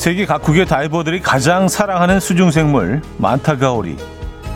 [0.00, 3.98] 세계 각국의 다이버들이 가장 사랑하는 수중생물 만타가오리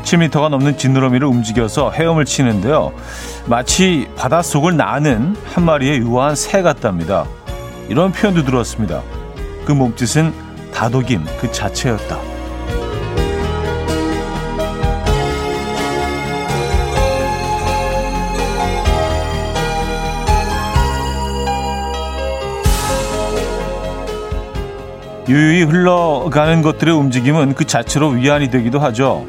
[0.02, 2.94] 7미터가 넘는 지느러미를 움직여서 헤엄을 치는데요.
[3.44, 7.26] 마치 바닷속을 나는 한 마리의 유아한 새 같답니다.
[7.90, 9.03] 이런 표현도 들었습니다.
[9.67, 10.32] 그 몸짓은
[10.72, 12.33] 다독임 그 자체였다.
[25.28, 29.26] 유유히 흘러가는 것들의 움직임은 그 자체로 위안이 되기도 하죠.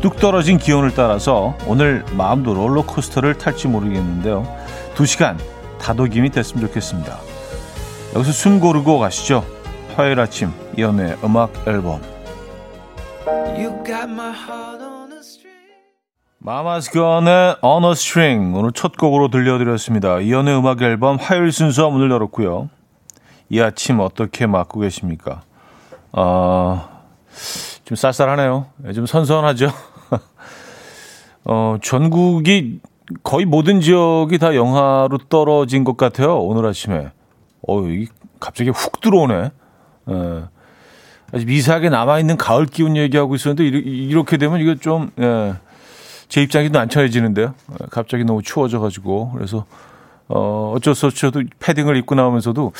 [0.00, 4.46] 뚝 떨어진 기온을 따라서 오늘 마음도 롤러코스터를 탈지 모르겠는데요.
[4.94, 5.36] 두 시간
[5.80, 7.18] 다독임이 됐으면 좋겠습니다.
[8.14, 9.44] 여기서 숨 고르고 가시죠.
[9.96, 12.00] 화요일 아침 이연의 음악 앨범
[16.38, 20.20] 마마스 건의 On a String 오늘 첫 곡으로 들려드렸습니다.
[20.20, 22.68] 이연의 음악 앨범 화요일 순서 문을 열었고요.
[23.50, 25.42] 이 아침 어떻게 맞고 계십니까?
[26.12, 26.88] 어,
[27.84, 28.66] 좀 쌀쌀하네요.
[28.86, 29.70] 예, 좀 선선하죠.
[31.44, 32.80] 어, 전국이
[33.22, 36.38] 거의 모든 지역이 다 영하로 떨어진 것 같아요.
[36.38, 37.10] 오늘 아침에.
[37.66, 38.06] 어, 이
[38.38, 39.50] 갑자기 훅 들어오네.
[40.10, 40.44] 예.
[41.32, 45.54] 아직 미세하게 남아있는 가을 기운 얘기하고 있었는데, 이렇게 되면 이거 좀, 예,
[46.28, 47.54] 제 입장이 난처해지는데요.
[47.72, 49.32] 예, 갑자기 너무 추워져가지고.
[49.32, 49.64] 그래서,
[50.28, 52.72] 어, 어쩔 수 없이 저도 패딩을 입고 나오면서도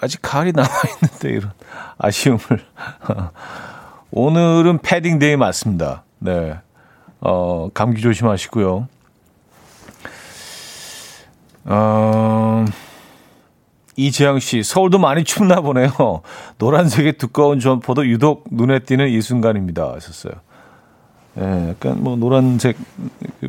[0.00, 1.52] 아직 가을이 남아있는데 이런
[1.98, 2.40] 아쉬움을.
[4.10, 6.04] 오늘은 패딩 day 맞습니다.
[6.18, 6.58] 네.
[7.20, 8.88] 어, 감기 조심하시고요.
[11.64, 12.64] 어,
[13.96, 15.90] 이재영 씨, 서울도 많이 춥나 보네요.
[16.58, 19.92] 노란색의 두꺼운 점퍼도 유독 눈에 띄는 이 순간입니다.
[19.94, 20.32] 하셨어요.
[21.38, 22.76] 예, 약간 뭐 노란색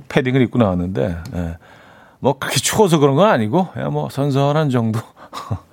[0.09, 1.57] 패딩을 입고 나왔는데, 예.
[2.19, 4.99] 뭐 그렇게 추워서 그런 건 아니고 그냥 뭐 선선한 정도.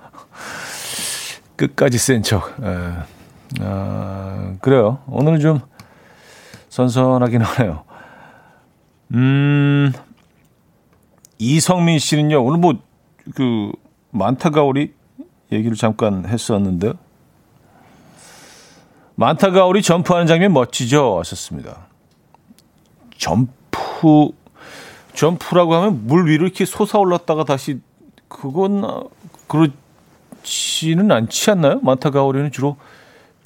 [1.57, 2.53] 끝까지 센 척.
[2.61, 2.93] 예.
[3.61, 4.99] 아, 그래요.
[5.07, 5.59] 오늘은 좀
[6.69, 7.83] 선선하긴 하네요.
[9.13, 9.91] 음,
[11.39, 12.75] 이성민 씨는요, 오늘 뭐,
[13.35, 13.71] 그,
[14.11, 14.93] 만타가오리
[15.51, 16.93] 얘기를 잠깐 했었는데,
[19.15, 21.17] 만타가오리 점프하는 장면 멋지죠?
[21.19, 21.87] 하셨습니다.
[23.17, 24.29] 점프,
[25.17, 27.79] 점프라고 하면 물 위로 이렇게 솟아올랐다가 다시
[28.27, 29.09] 그건
[29.47, 31.79] 그렇지는 않지 않나요?
[31.81, 32.77] 만타가오리는 주로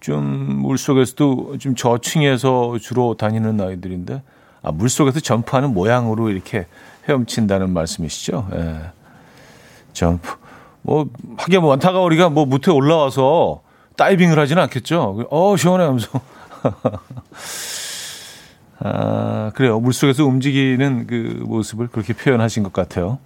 [0.02, 0.24] 좀
[0.62, 4.22] 물속에서도 좀 저층에서 주로 다니는 아이들인데
[4.64, 6.68] 아, 물속에서 점프하는 모양으로 이렇게
[7.08, 8.50] 헤엄친다는 말씀이시죠?
[8.54, 8.92] 예.
[9.94, 10.36] 점프.
[10.82, 13.62] 뭐 하긴 뭐 만타가오리가 뭐 무트에 올라와서
[13.96, 15.26] 다이빙을 하지는 않겠죠.
[15.30, 16.10] 어 시원해 하면서
[18.84, 19.80] 아, 그래요.
[19.80, 23.20] 물속에서 움직이는 그 모습을 그렇게 표현하신 것 같아요.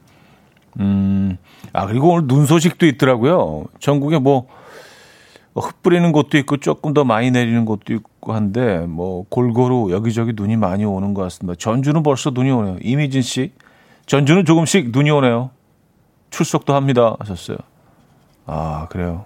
[0.82, 1.38] 음,
[1.72, 3.64] 아, 그리고 오늘 눈 소식도 있더라고요.
[3.80, 4.48] 전국에 뭐,
[5.56, 10.84] 흩뿌리는 곳도 있고 조금 더 많이 내리는 곳도 있고 한데, 뭐, 골고루 여기저기 눈이 많이
[10.84, 11.56] 오는 것 같습니다.
[11.58, 12.78] 전주는 벌써 눈이 오네요.
[12.82, 13.54] 이미진 씨.
[14.06, 15.52] 전주는 조금씩 눈이 오네요.
[16.32, 17.16] 출석도 합니다.
[17.20, 17.58] 하셨어요.
[18.46, 19.24] 아, 그래요.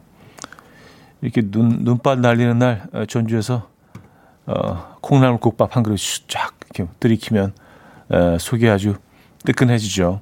[1.21, 3.67] 이렇게 눈, 눈밭 날리는 날, 전주에서
[4.45, 7.53] 어, 콩나물국밥 한 그릇 쫙 이렇게 들이키면
[8.11, 8.95] 에, 속이 아주
[9.45, 10.21] 뜨끈해지죠.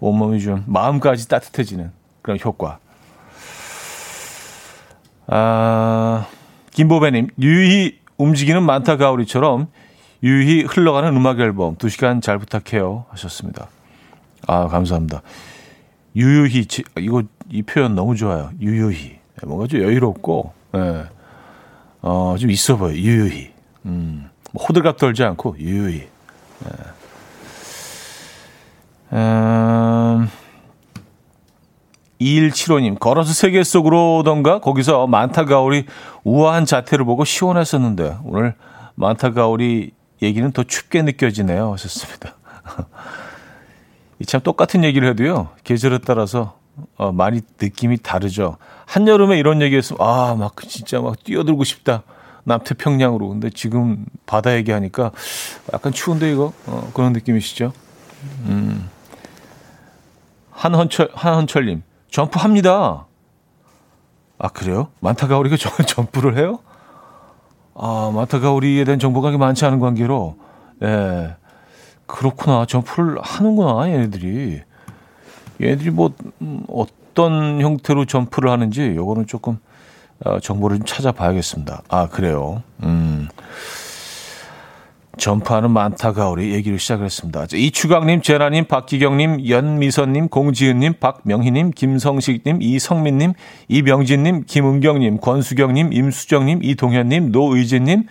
[0.00, 1.90] 온몸이 좀 마음까지 따뜻해지는
[2.22, 2.78] 그런 효과.
[5.26, 6.26] 아,
[6.72, 9.68] 김보배님, 유희 움직이는 만타 가오리처럼
[10.22, 13.68] 유희 흘러가는 음악 앨범 2 시간 잘 부탁해요 하셨습니다.
[14.46, 15.22] 아, 감사합니다.
[16.16, 16.66] 유유히,
[16.98, 18.50] 이거, 이 표현 너무 좋아요.
[18.60, 19.18] 유유히.
[19.44, 21.04] 뭔가 좀 여유롭고, 예.
[22.02, 23.49] 어, 좀 있어 보여, 유유히.
[23.86, 26.08] 음, 뭐 호들갑 떨지 않고, 유유히.
[26.64, 26.68] 예.
[29.16, 30.30] 음,
[32.20, 35.86] 2175님, 걸어서 세계 속으로 오던가 거기서 만타 가오리
[36.24, 38.54] 우아한 자태를 보고 시원했었는데, 오늘
[38.94, 39.92] 만타 가오리
[40.22, 41.72] 얘기는 더 춥게 느껴지네요.
[41.72, 42.34] 하셨습니다.
[44.26, 46.58] 참 똑같은 얘기를 해도요, 계절에 따라서
[46.96, 48.56] 어, 많이 느낌이 다르죠.
[48.86, 52.02] 한여름에 이런 얘기 했으면, 아, 막 진짜 막 뛰어들고 싶다.
[52.44, 53.28] 남태평양으로.
[53.28, 55.12] 근데 지금 바다 얘기하니까
[55.72, 56.52] 약간 추운데 이거?
[56.66, 57.72] 어, 그런 느낌이시죠?
[58.46, 58.88] 음.
[60.50, 63.06] 한헌철, 한헌철님, 점프합니다.
[64.38, 64.88] 아, 그래요?
[65.00, 65.56] 만타가오리가
[65.86, 66.58] 점프를 해요?
[67.74, 70.36] 아, 만타가오리에 대한 정보가 많지 않은 관계로,
[70.82, 71.36] 예.
[72.06, 72.66] 그렇구나.
[72.66, 74.60] 점프를 하는구나, 얘네들이.
[75.62, 79.69] 얘네들이 뭐 음, 어떤 형태로 점프를 하는지 요거는 조금 어,
[80.42, 81.82] 정보를 좀 찾아봐야겠습니다.
[81.88, 82.62] 아 그래요.
[82.82, 83.28] 음.
[85.20, 87.46] 전파하는 많다가 우리 얘기를 시작했습니다.
[87.52, 93.34] 이추강님, 제라님, 박기경님, 연미선님, 공지은님, 박명희님, 김성식님, 이성민님,
[93.68, 98.04] 이명진님, 김은경님, 권수경님, 임수정님, 이동현님, 노의진님,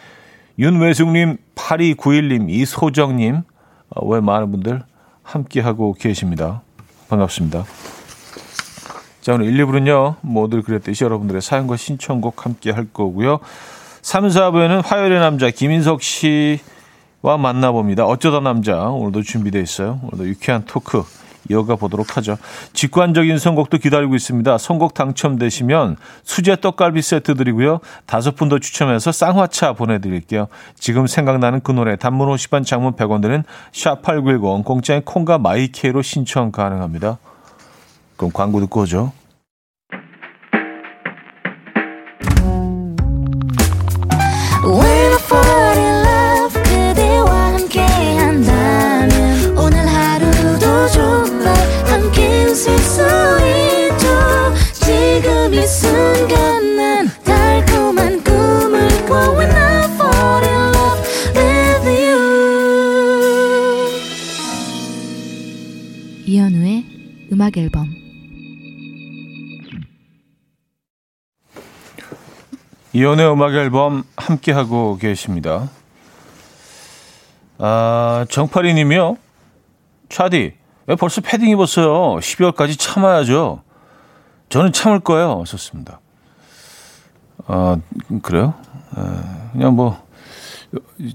[0.60, 3.42] 윤외숙님, 8291님, 이소정님,
[3.90, 4.84] 어, 왜 많은 분들
[5.24, 6.62] 함께하고 계십니다.
[7.10, 7.66] 반갑습니다.
[9.30, 13.38] 자, 오늘 1, 2부는요, 모두 그랬듯이 여러분들의 사연과 신청곡 함께 할 거고요.
[14.02, 18.08] 3, 4부에는 화요일의 남자 김인석 씨와 만나봅니다.
[18.08, 20.00] 어쩌다 남자 오늘도 준비되어 있어요.
[20.02, 21.04] 오늘도 유쾌한 토크
[21.48, 22.40] 이어가 보도록 하죠.
[22.74, 24.58] 직관적인 선곡도 기다리고 있습니다.
[24.58, 27.82] 선곡 당첨되시면 수제 떡갈비 세트 드리고요.
[28.08, 30.48] 다섯 분 더 추첨해서 쌍화차 보내드릴게요.
[30.74, 33.44] 지금 생각나는 그 노래 단문 50원 장문 100원 드는
[33.74, 37.20] 샵8910 공짜인 콩과 마이케로 신청 가능합니다.
[38.18, 39.19] 그럼 광고 듣고 오죠.
[67.40, 67.88] 음악 앨범
[72.92, 75.70] 이연의 음악 앨범 함께 하고 계십니다.
[77.58, 79.18] 아, 정파리 님이요.
[80.10, 80.54] 차디,
[80.88, 82.18] 왜 벌써 패딩 입었어요?
[82.18, 83.64] 12월까지 참아야죠.
[84.50, 85.44] 저는 참을 거예요.
[85.46, 86.00] 썼습니다.
[87.46, 87.78] 아,
[88.22, 88.56] 그래요?
[88.96, 89.98] 아, 그냥 뭐,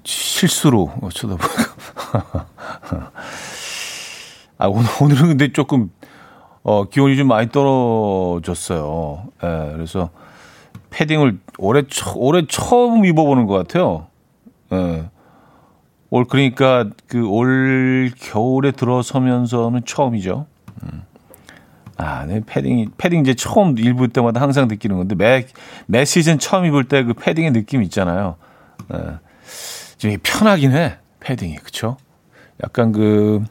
[0.05, 2.47] 실수로 쳐다보니까.
[4.59, 5.91] 아, 오늘, 오늘은 근데 조금
[6.63, 9.25] 어, 기온이 좀 많이 떨어졌어요.
[9.43, 10.11] 예, 그래서
[10.91, 11.83] 패딩을 올해,
[12.17, 14.07] 올해 처음 입어보는 것 같아요.
[14.73, 15.11] 예.
[16.11, 20.47] 올, 그러니까 그 올 겨울에 들어서면서는 처음이죠.
[20.85, 21.03] 음.
[21.97, 25.47] 아, 네, 패딩이, 패딩 이제 처음 입을 때마다 항상 느끼는 건데, 매,
[25.87, 28.37] 매 시즌 처음 입을 때 그 패딩의 느낌 있잖아요.
[28.93, 28.99] 예.
[29.99, 31.57] 좀 편하긴 해, 패딩이.
[31.57, 31.97] 그쵸?
[32.65, 33.43] 약간 그,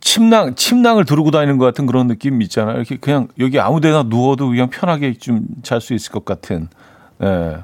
[0.00, 2.76] 침낭 침낭을 두르고 다니는 것 같은 그런 느낌 있잖아요.
[2.76, 6.68] 이렇게 그냥 여기 아무 데나 누워도 그냥 편하게 좀 잘 수 있을 것 같은.
[7.22, 7.58] 예.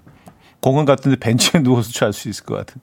[0.61, 2.81] 공원 같은데 벤치에 누워서 잘 수 있을 것 같은.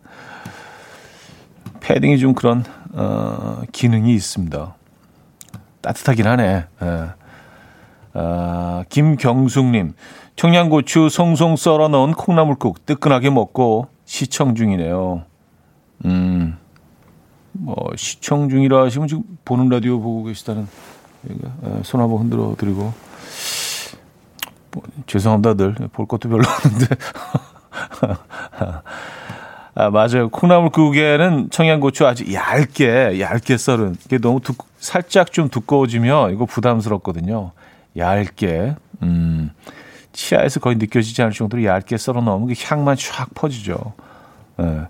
[1.79, 4.75] 패딩이 좀 그런 어, 기능이 있습니다.
[5.85, 6.65] 따뜻하긴 하네.
[6.81, 7.09] 예.
[8.13, 9.93] 아, 김경숙님,
[10.35, 15.23] 청양고추 송송 썰어 넣은 콩나물국 뜨끈하게 먹고 시청 중이네요.
[16.05, 16.57] 음.
[17.51, 20.67] 뭐 시청 중이라 하시면 지금 보는 라디오 보고 계시다는
[21.29, 22.93] 예, 손 한번 흔들어 드리고
[24.71, 26.95] 뭐, 죄송합니다 늘볼 것도 별로 없는데
[29.73, 34.53] 아 맞아요 콩나물국에는 청양고추 아주 얇게 얇게 썰은 이게 너무 두,
[34.85, 37.51] 살짝 좀 두꺼워지면 이거 부담스럽거든요
[37.97, 39.51] 얇게 음
[40.13, 43.93] 치아에서 거의 느껴지지 않을 정도로 얇게 썰어 넣으면 그 향만 쫙 퍼지죠
[44.59, 44.87] 예.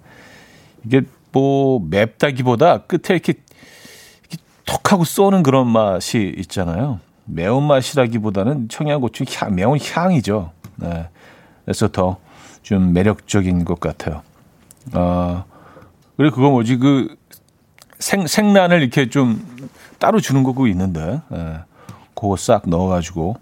[0.85, 1.01] 이게
[1.31, 6.99] 뭐 맵다기보다 끝에 이렇게, 이렇게 톡 하고 쏘는 그런 맛이 있잖아요.
[7.25, 10.51] 매운 맛이라기보다는 청양고추 향, 매운 향이죠.
[10.77, 11.09] 네.
[11.65, 12.17] 그래서 더
[12.65, 14.23] 좀 매력적인 것 같아요.
[14.93, 15.45] 아,
[16.17, 17.15] 그리고 그거 뭐지, 그
[17.99, 21.59] 생, 생란을 이렇게 좀 따로 주는 거고 있는데, 네.
[22.15, 23.35] 그거 싹 넣어가지고.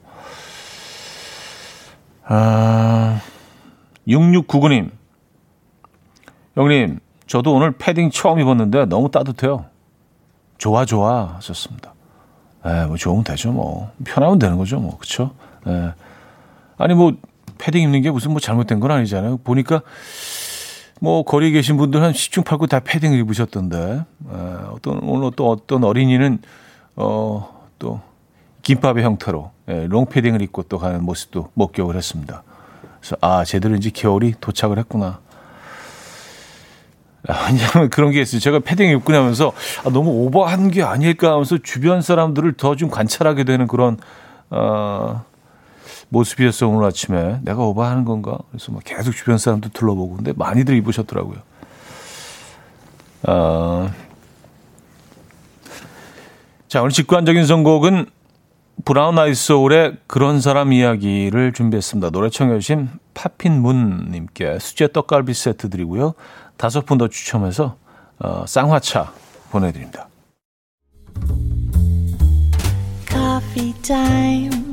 [2.26, 3.20] 아,
[4.08, 4.92] 6699님.
[6.56, 9.66] 형님, 저도 오늘 패딩 처음 입었는데 너무 따뜻해요.
[10.58, 11.36] 좋아, 좋아.
[11.36, 11.94] 하셨습니다.
[12.66, 13.92] 에, 뭐 좋으면 되죠, 뭐.
[14.06, 14.98] 편하면 되는 거죠, 뭐.
[14.98, 15.32] 그쵸?
[15.68, 15.92] 에.
[16.78, 17.14] 아니, 뭐,
[17.58, 19.38] 패딩 입는 게 무슨 뭐 잘못된 건 아니잖아요.
[19.38, 19.82] 보니까
[21.04, 24.36] 뭐, 거리에 계신 분들 한 10중 8구 다 패딩을 입으셨던데, 에,
[24.72, 26.40] 어떤, 오늘 또 어떤 어린이는,
[26.96, 28.00] 어, 또,
[28.62, 32.44] 김밥의 형태로, 예, 롱 패딩을 입고 또 가는 모습도 목격을 했습니다.
[33.02, 35.20] 그래서, 아, 제대로 이제 겨울이 도착을 했구나.
[37.50, 38.40] 왜냐하면 그런 게 있어요.
[38.40, 39.52] 제가 패딩 입고 나면서
[39.84, 43.98] 아, 너무 오버한 게 아닐까 하면서 주변 사람들을 더 좀 관찰하게 되는 그런
[44.50, 45.24] 어,
[46.14, 48.38] 모습이었어 오늘 아침에 내가 오버하는 건가?
[48.52, 51.38] 그래서 막 계속 주변 사람들 둘러보고 근데 많이들 입으셨더라고요.
[53.28, 53.90] 어,
[56.68, 58.06] 자 오늘 직관적인 선곡은
[58.86, 62.10] 브라운 아이 소울의 그런 사람 이야기를 준비했습니다.
[62.12, 66.14] 노래 청해 주신 파핀문님께 수제 떡갈비 세트 드리고요.
[66.58, 67.78] 다섯 분 더 추첨해서
[68.20, 69.12] 어, 쌍화차
[69.52, 70.08] 보내드립니다.
[73.10, 74.73] Coffee time.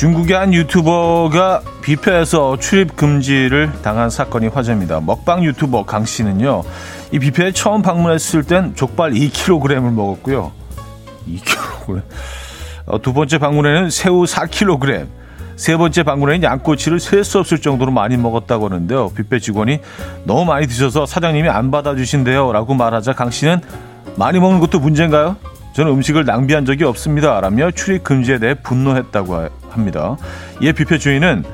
[0.00, 5.00] 중국의 한 유튜버가 뷔페에서 출입 금지를 당한 사건이 화제입니다.
[5.00, 6.62] 먹방 유튜버 강 씨는요,
[7.12, 10.52] 이 뷔페에 처음 방문했을 땐 족발 2kg을 먹었고요.
[11.28, 12.02] 2kg.
[12.86, 15.06] 어, 두 번째 방문에는 새우 4kg,
[15.56, 19.10] 세 번째 방문에는 양꼬치를 셀 수 없을 정도로 많이 먹었다고 하는데요.
[19.10, 19.80] 뷔페 직원이
[20.24, 22.52] 너무 많이 드셔서 사장님이 안 받아주신대요.
[22.52, 23.60] 라고 말하자 강 씨는
[24.16, 25.36] 많이 먹는 것도 문제인가요?
[25.72, 27.40] 저는 음식을 낭비한 적이 없습니다.
[27.40, 30.16] 라며 출입 금지에 대해 분노했다고 합니다.
[30.60, 31.44] 이에 뷔페 주인은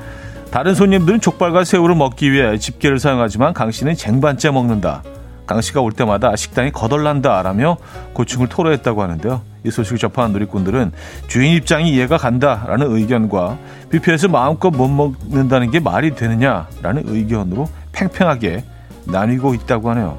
[0.50, 5.02] 다른 손님들은 족발과 새우를 먹기 위해 집게를 사용하지만 강 씨는 쟁반째 먹는다.
[5.46, 7.42] 강 씨가 올 때마다 식당이 거덜난다.
[7.42, 7.76] 라며
[8.14, 9.42] 고충을 토로했다고 하는데요.
[9.64, 10.92] 이 소식을 접한 누리꾼들은
[11.28, 13.58] 주인 입장이 이해가 간다라는 의견과
[13.90, 18.64] 뷔페에서 마음껏 못 먹는다는 게 말이 되느냐라는 의견으로 팽팽하게
[19.04, 20.18] 나뉘고 있다고 하네요.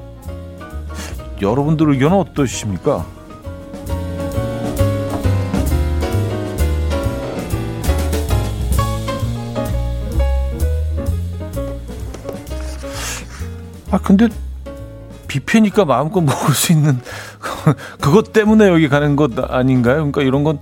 [1.40, 3.04] 여러분들 의견은 어떠십니까?
[13.90, 14.28] 아 근데
[15.28, 17.00] 뷔페니까 마음껏 먹을 수 있는
[18.00, 19.96] 그것 때문에 여기 가는 것 아닌가요?
[19.96, 20.58] 그러니까 이런 건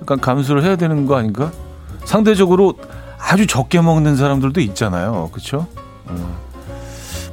[0.00, 1.52] 약간 감수를 해야 되는 거 아닌가?
[2.04, 2.74] 상대적으로
[3.18, 5.28] 아주 적게 먹는 사람들도 있잖아요.
[5.32, 5.66] 그렇죠?
[6.08, 6.34] 음,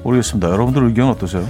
[0.04, 0.50] 모르겠습니다.
[0.50, 1.48] 여러분들 의견 어떠세요?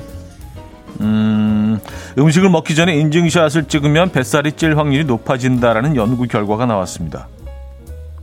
[1.02, 1.80] 음,
[2.18, 7.28] 음식을 먹기 전에 인증샷을 찍으면 뱃살이 찔 확률이 높아진다라는 연구 결과가 나왔습니다.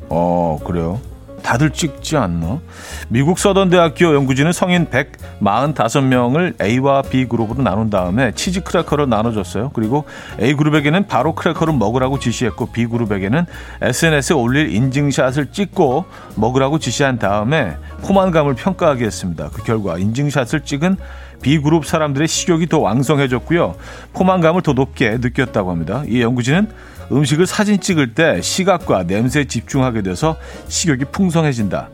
[0.08, 1.00] 어, 그래요?
[1.42, 2.60] 다들 찍지 않나?
[3.08, 9.70] 미국 서던 대학교 연구진은 성인 145명을 A와 B 그룹으로 나눈 다음에 치즈 크래커를 나눠줬어요.
[9.74, 10.04] 그리고
[10.40, 13.46] A 그룹에게는 바로 크래커를 먹으라고 지시했고 B 그룹에게는
[13.80, 16.04] SNS에 올릴 인증샷을 찍고
[16.36, 19.50] 먹으라고 지시한 다음에 포만감을 평가하게 했습니다.
[19.52, 20.96] 그 결과 인증샷을 찍은
[21.42, 23.74] B그룹 사람들의 식욕이 더 왕성해졌고요.
[24.14, 26.04] 포만감을 더 높게 느꼈다고 합니다.
[26.06, 26.68] 이 연구진은
[27.10, 30.36] 음식을 사진 찍을 때 시각과 냄새에 집중하게 돼서
[30.68, 31.88] 식욕이 풍성해진다.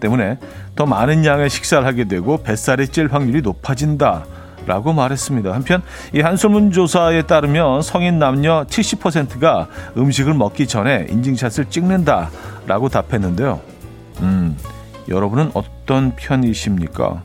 [0.00, 0.38] 때문에
[0.74, 4.24] 더 많은 양의 식사를 하게 되고 뱃살이 찔 확률이 높아진다.
[4.66, 5.52] 라고 말했습니다.
[5.52, 5.80] 한편
[6.12, 12.30] 이 한솔문 조사에 따르면 성인 남녀 70%가 음식을 먹기 전에 인증샷을 찍는다
[12.66, 13.60] 라고 답했는데요.
[14.22, 14.56] 음,
[15.08, 17.22] 여러분은 어떤 편이십니까?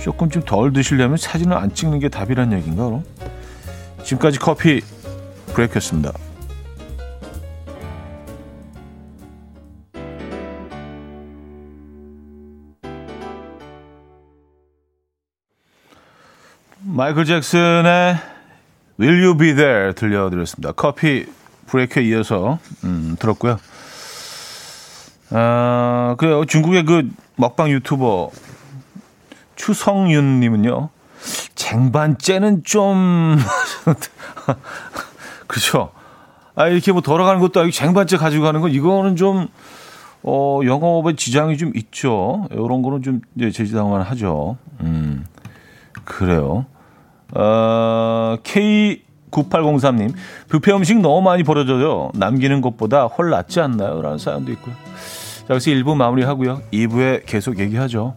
[0.00, 3.04] 조금 좀 덜 드시려면 사진을 안 찍는 게 답이란 얘기인가 그럼?
[4.04, 4.82] 지금까지 커피
[5.54, 6.12] 브레이크였습니다.
[16.80, 18.16] 마이클 잭슨의
[18.98, 20.72] Will You Be There 들려드렸습니다.
[20.72, 21.26] 커피
[21.66, 23.58] 브레이크에 이어서 음, 들었고요.
[25.30, 26.44] 아, 그래요.
[26.44, 28.30] 중국의 그 먹방 유튜버
[29.56, 30.88] 추성윤님은요.
[31.54, 33.36] 쟁반째는 좀
[35.48, 35.90] 그렇죠.
[36.54, 39.48] 아 이렇게 뭐 돌아가는 것도 아니고 쟁반째 가지고 가는 건 이거는 좀
[40.22, 42.46] 어, 영업에 지장이 좀 있죠.
[42.50, 44.56] 이런 거는 좀 이제 제지당만 하죠.
[44.80, 45.24] 음,
[46.04, 46.66] 그래요.
[47.34, 50.12] 어, K9803님,
[50.50, 52.10] 뷔페 음식 너무 많이 버려져요.
[52.14, 54.00] 남기는 것보다 훨 낫지 않나요?
[54.02, 54.74] 라는 사연도 있고요.
[55.46, 56.62] 자, 여기서 1부 마무리하고요.
[56.72, 58.14] 2부에 계속 얘기하죠.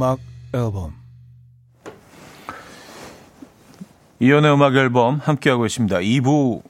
[0.00, 0.18] 음악
[0.54, 0.94] 앨범
[4.18, 5.98] 이현우의 음악 앨범 함께하고 있습니다.
[5.98, 6.62] 2부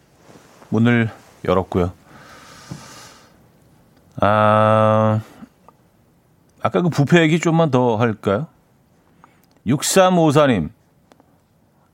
[0.70, 1.10] 문을
[1.44, 1.92] 열었고요.
[4.20, 5.20] 아,
[6.60, 8.48] 아까 그 부페 얘기 좀만 더 할까요?
[9.64, 10.70] 6354님,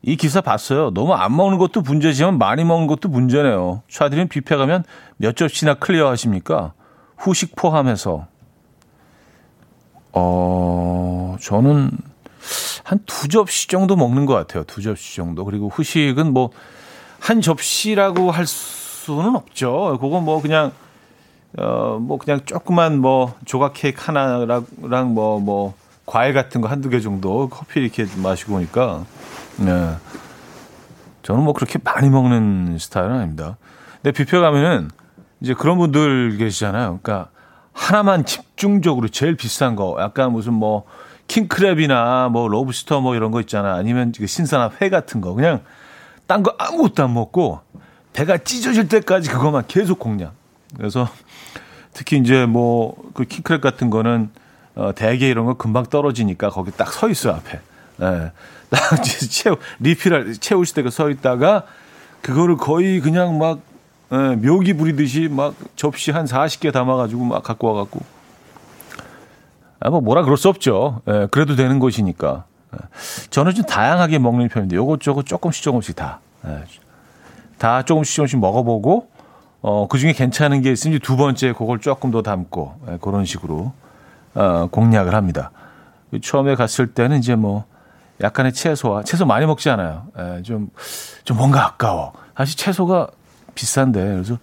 [0.00, 0.90] 이 기사 봤어요.
[0.94, 3.82] 너무 안 먹는 것도 문제지만 많이 먹는 것도 문제네요.
[3.90, 4.84] 차들은 뷔페 가면
[5.18, 6.72] 몇 접시나 클리어 하십니까?
[7.18, 8.26] 후식 포함해서.
[10.18, 11.90] 어, 저는
[12.84, 14.64] 한 두 접시 정도 먹는 것 같아요.
[14.64, 15.44] 두 접시 정도.
[15.44, 16.50] 그리고 후식은 뭐,
[17.18, 19.98] 한 접시라고 할 수는 없죠.
[20.00, 20.72] 그건 뭐 그냥,
[21.58, 25.74] 어, 뭐 그냥 조그만 뭐 조각 케이크 하나랑 뭐, 뭐,
[26.06, 29.04] 과일 같은 거 한두 개 정도 커피 이렇게 마시고 오니까
[29.56, 29.96] 네.
[31.24, 33.56] 저는 뭐 그렇게 많이 먹는 스타일은 아닙니다.
[34.00, 34.88] 근데 뷔페 가면은
[35.40, 37.00] 이제 그런 분들 계시잖아요.
[37.02, 37.30] 그러니까
[37.76, 40.84] 하나만 집중적으로 제일 비싼 거 약간 무슨 뭐
[41.28, 43.74] 킹크랩이나 뭐 로브스터 뭐 이런 거 있잖아.
[43.74, 45.60] 아니면 그 신선한 회 같은 거 그냥
[46.26, 47.60] 딴 거 아무것도 안 먹고
[48.12, 50.32] 배가 찢어질 때까지 그것만 계속 공략.
[50.76, 51.08] 그래서
[51.92, 54.30] 특히 이제 뭐 그 킹크랩 같은 거는
[54.74, 57.60] 어, 대게 이런 거 금방 떨어지니까 거기 딱 서 있어 앞에.
[58.02, 58.32] 예.
[58.68, 61.64] 딱 채우 리필할 채우실 때가 서 있다가
[62.20, 63.60] 그거를 거의 그냥 막
[64.12, 68.00] 예, 묘기 부리듯이 막 접시 한 40개 담아가지고 막 갖고 와갖고
[69.80, 71.02] 아, 뭐 뭐라 그럴 수 없죠.
[71.08, 72.44] 예, 그래도 되는 것이니까.
[72.74, 72.78] 예.
[73.30, 76.20] 저는 좀 다양하게 먹는 편인데 요것저것 조금씩 조금씩 다.
[76.46, 76.64] 예,
[77.58, 79.08] 다 조금씩 조금씩 먹어보고
[79.62, 83.72] 어, 그 중에 괜찮은 게 있으면 두 번째 그걸 조금 더 담고 예, 그런 식으로
[84.34, 85.50] 어, 공략을 합니다.
[86.22, 87.64] 처음에 갔을 때는 이제 뭐
[88.20, 90.06] 약간의 채소와 채소 많이 먹지 않아요.
[90.18, 90.70] 예, 좀,
[91.24, 92.12] 좀 뭔가 아까워.
[92.36, 93.08] 사실 채소가
[93.56, 94.38] 비싼데 그래서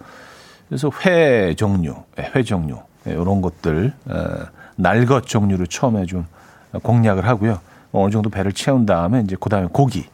[0.68, 4.14] 그래서 회 종류, 예, 회 종류 예, 이런 것들 에,
[4.76, 6.26] 날것 종류로 처음에 좀
[6.82, 7.60] 공략을 하고요.
[7.92, 10.06] 어느 정도 배를 채운 다음에 이제 그다음에 고기.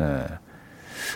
[0.00, 0.24] 예.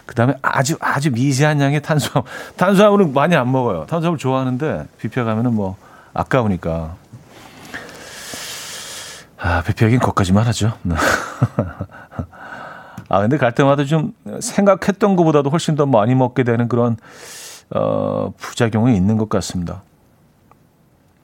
[0.06, 2.30] 그다음에 아주 아주 미세한 양의 탄수화물.
[2.56, 3.86] 탄수화물은 많이 안 먹어요.
[3.86, 5.76] 탄수화물 좋아하는데 뷔페 가면은 뭐
[6.12, 6.96] 아까우니까.
[9.38, 10.74] 아, 뷔페긴 거기까지만 하죠.
[13.10, 16.96] 아, 근데 갈 때마다 좀 생각했던 것보다도 훨씬 더 많이 먹게 되는 그런
[17.74, 19.82] 어, 부작용이 있는 것 같습니다.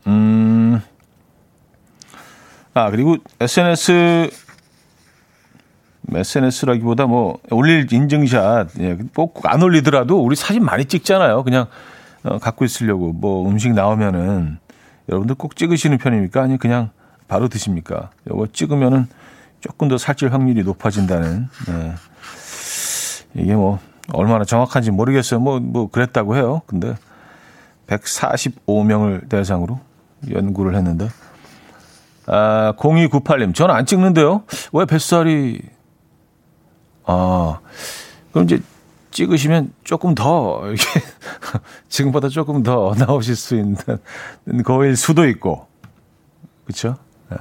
[0.09, 0.83] 음.
[2.75, 4.31] 아, 그리고 SNS
[6.13, 11.45] SNS라기보다 뭐 올릴 인증샷 예, 꼭안 올리더라도 우리 사진 많이 찍잖아요.
[11.45, 11.67] 그냥
[12.25, 14.59] 어, 갖고 있으려고 뭐 음식 나오면은
[15.09, 16.43] 여러분들 꼭 찍으시는 편입니까?
[16.43, 16.91] 아니 그냥
[17.29, 18.11] 바로 드십니까?
[18.27, 19.07] 이거 찍으면은
[19.67, 21.95] 조금 더 살찔 확률이 높아진다는 예.
[23.35, 23.81] 이게 뭐
[24.13, 25.41] 얼마나 정확한지 모르겠어요.
[25.41, 26.63] 뭐, 뭐 그랬다고 해요.
[26.67, 26.95] 근데
[27.89, 29.81] 145명을 대상으로
[30.31, 31.09] 연구를 했는데
[32.27, 34.45] 아, 0298님, 저는 안 찍는데요.
[34.73, 35.61] 왜 뱃살이
[37.05, 37.61] 아,
[38.33, 38.61] 그럼 이제
[39.13, 40.85] 찍으시면 조금 더, 이렇게,
[41.89, 43.77] 지금보다 조금 더 나오실 수 있는
[44.65, 45.67] 거일 수도 있고.
[47.31, 47.37] 네.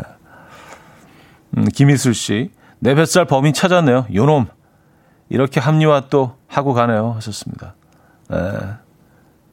[1.58, 4.08] 음, 김희술 씨, 내 뱃살 범인 찾았네요.
[4.14, 4.48] 요놈.
[5.30, 7.14] 이렇게 합리화 또 하고 가네요.
[7.16, 7.76] 하셨습니다.
[8.30, 8.38] 네.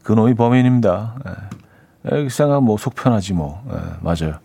[0.02, 1.16] 그놈이 범인입니다.
[1.24, 2.28] 네.
[2.28, 3.62] 생각 뭐 속편하지 뭐.
[3.70, 4.38] 네, 맞아요.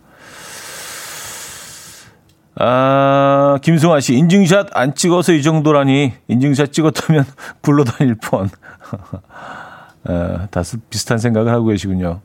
[2.60, 7.24] 아, 김승환 씨, 인증샷 안 찍어서 이 정도라니, 인증샷 찍었다면
[7.62, 8.50] 굴러다닐 뻔.
[10.04, 12.20] 아, 다 비슷한 생각을 하고 계시군요.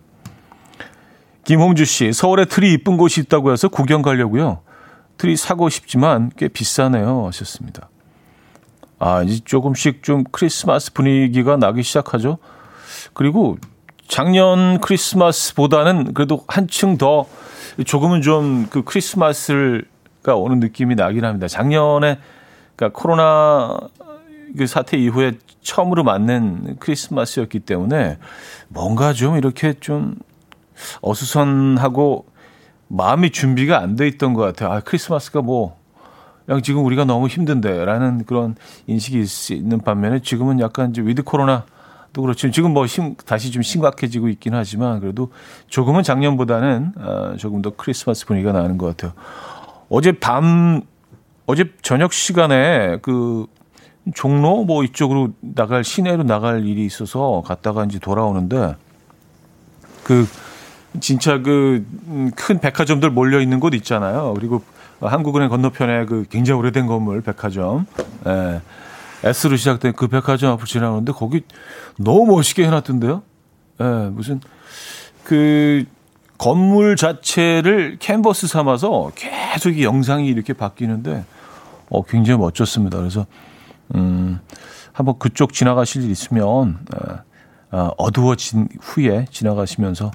[1.43, 4.61] 김홍주 씨, 서울에 트리 이쁜 곳이 있다고 해서 구경 가려고요.
[5.23, 7.27] 트리 사고 싶지만 꽤 비싸네요.
[7.27, 7.87] 하셨습니다.
[8.99, 12.39] 아, 이제 조금씩 좀 크리스마스 분위기가 나기 시작하죠.
[13.13, 13.57] 그리고
[14.09, 17.25] 작년 크리스마스보다는 그래도 한층 더
[17.85, 19.85] 조금은 좀 그 크리스마스를
[20.23, 21.47] 가 오는 느낌이 나긴 합니다.
[21.47, 22.19] 작년에
[22.75, 23.77] 그러니까 코로나
[24.57, 28.17] 그 사태 이후에 처음으로 맞는 크리스마스였기 때문에
[28.67, 30.15] 뭔가 좀 이렇게 좀
[30.99, 32.25] 어수선하고
[32.93, 34.71] 마음이 준비가 안 돼 있던 것 같아요.
[34.71, 35.77] 아, 크리스마스가 뭐,
[36.45, 39.25] 그냥 지금 우리가 너무 힘든데, 라는 그런 인식이
[39.55, 42.51] 있는 반면에 지금은 약간 이제 위드 코로나도 그렇죠.
[42.51, 45.31] 지금 뭐 심, 다시 좀 심각해지고 있긴 하지만 그래도
[45.69, 49.13] 조금은 작년보다는 어, 조금 더 크리스마스 분위기가 나는 것 같아요.
[49.89, 50.81] 어제 밤
[51.47, 53.47] 어제 저녁 시간에 그
[54.13, 58.75] 종로 뭐 이쪽으로 나갈 시내로 나갈 일이 있어서 갔다가 이제 돌아오는데
[60.03, 60.27] 그
[60.99, 61.85] 진짜 그
[62.35, 64.33] 큰 백화점들 몰려 있는 곳 있잖아요.
[64.35, 64.61] 그리고
[65.01, 67.85] 한국은행 건너편에 그 굉장히 오래된 건물 백화점.
[68.27, 68.61] 예.
[69.23, 71.43] S로 시작된 그 백화점 앞을 지나오는데 거기
[71.97, 73.23] 너무 멋있게 해놨던데요.
[73.81, 74.41] 예, 무슨
[75.23, 75.85] 그
[76.37, 81.23] 건물 자체를 캔버스 삼아서 계속 이 영상이 이렇게 바뀌는데
[81.89, 82.97] 어, 굉장히 멋졌습니다.
[82.97, 83.25] 그래서
[83.95, 84.41] 음,
[84.91, 87.19] 한번 그쪽 지나가실 일 있으면 어,
[87.71, 90.11] 어, 어두워진 후에 지나가시면서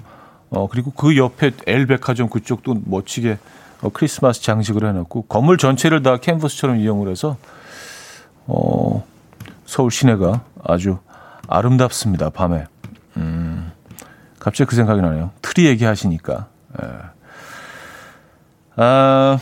[0.49, 3.37] 어, 그리고 그 옆에 엘백화점 그쪽도 멋지게
[3.81, 7.37] 어, 크리스마스 장식을 해놨고 건물 전체를 다 캔버스처럼 이용을 해서
[8.47, 9.05] 어,
[9.65, 10.97] 서울 시내가 아주
[11.47, 12.29] 아름답습니다.
[12.31, 12.65] 밤에.
[13.17, 13.71] 음.
[14.39, 15.31] 갑자기 그 생각이 나네요.
[15.41, 16.47] 트리 얘기하시니까.
[16.81, 16.87] 예.
[18.77, 19.37] 아,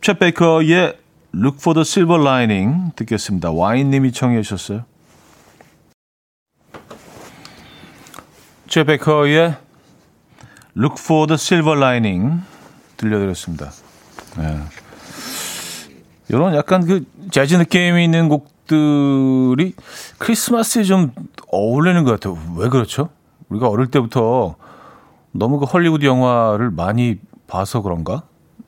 [0.00, 0.98] 챗 베이커의
[1.34, 3.50] Look for the Silver Lining 듣겠습니다.
[3.52, 4.84] 와인님이 청해 주셨어요.
[8.66, 9.56] 챗 베이커의
[10.76, 12.42] Look for the Silver Lining
[12.96, 13.70] 들려드렸습니다.
[14.40, 14.58] 예.
[16.28, 19.74] 이런 약간 그 재즈 느낌이 있는 곡들이
[20.18, 21.12] 크리스마스에 좀
[21.50, 22.38] 어울리는 것 같아요.
[22.56, 23.10] 왜 그렇죠?
[23.48, 24.56] 우리가 어릴 때부터
[25.30, 28.22] 너무 그 헐리우드 영화를 많이 봐서 그런가?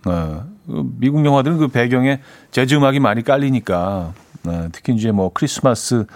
[0.06, 0.40] 네.
[0.66, 2.20] 미국 영화들은 그 배경에
[2.52, 4.68] 재즈 음악이 많이 깔리니까 네.
[4.70, 6.06] 특히 이제 뭐 크리스마스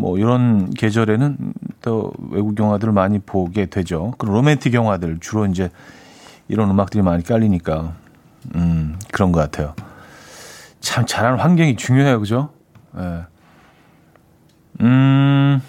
[0.00, 1.36] 뭐 이런 계절에는
[1.82, 4.14] 또 외국 영화들을 많이 보게 되죠.
[4.16, 5.70] 그 로맨틱 영화들 주로 이제
[6.48, 7.92] 이런 음악들이 많이 깔리니까
[8.54, 9.74] 음 그런 것 같아요.
[10.80, 12.48] 참 잘하는 환경이 중요해요, 그죠?
[12.96, 13.20] 네.
[14.80, 15.60] 음.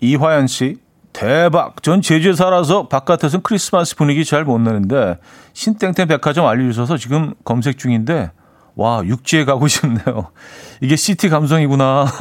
[0.00, 0.76] 이화연 씨,
[1.14, 1.82] 대박.
[1.82, 5.18] 전 제주에 살아서 바깥에서는 크리스마스 분위기 잘 못 내는데
[5.54, 8.30] 신땡땡 백화점 알려주셔서 지금 검색 중인데
[8.80, 10.28] 와 육지에 가고 싶네요.
[10.80, 12.06] 이게 시티 감성이구나.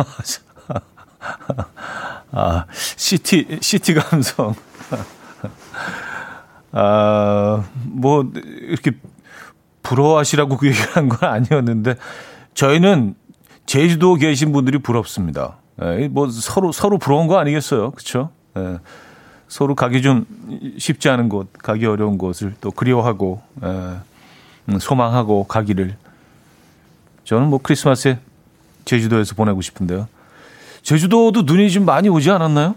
[2.34, 4.54] 아 city city 감성.
[6.74, 8.92] 아 뭐 이렇게
[9.84, 11.96] 부러워하시라고 그 얘기를 한 건 아니었는데
[12.54, 13.16] 저희는
[13.66, 15.56] 제주도 계신 분들이 부럽습니다.
[15.82, 18.32] 예, 뭐 서로 서로 부러운 거 아니겠어요, 그렇죠?
[18.58, 18.80] 예,
[19.48, 20.26] 서로 가기 좀
[20.78, 23.68] 쉽지 않은 곳, 가기 어려운 곳을 또 그리워하고 예,
[24.70, 25.96] 음, 소망하고 가기를
[27.30, 28.18] 저는 뭐 크리스마스에
[28.86, 30.08] 제주도에서 보내고 싶은데요.
[30.82, 32.74] 제주도도 눈이 좀 많이 오지 않았나요?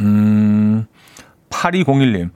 [0.00, 0.86] 음,
[1.50, 2.30] 8201님.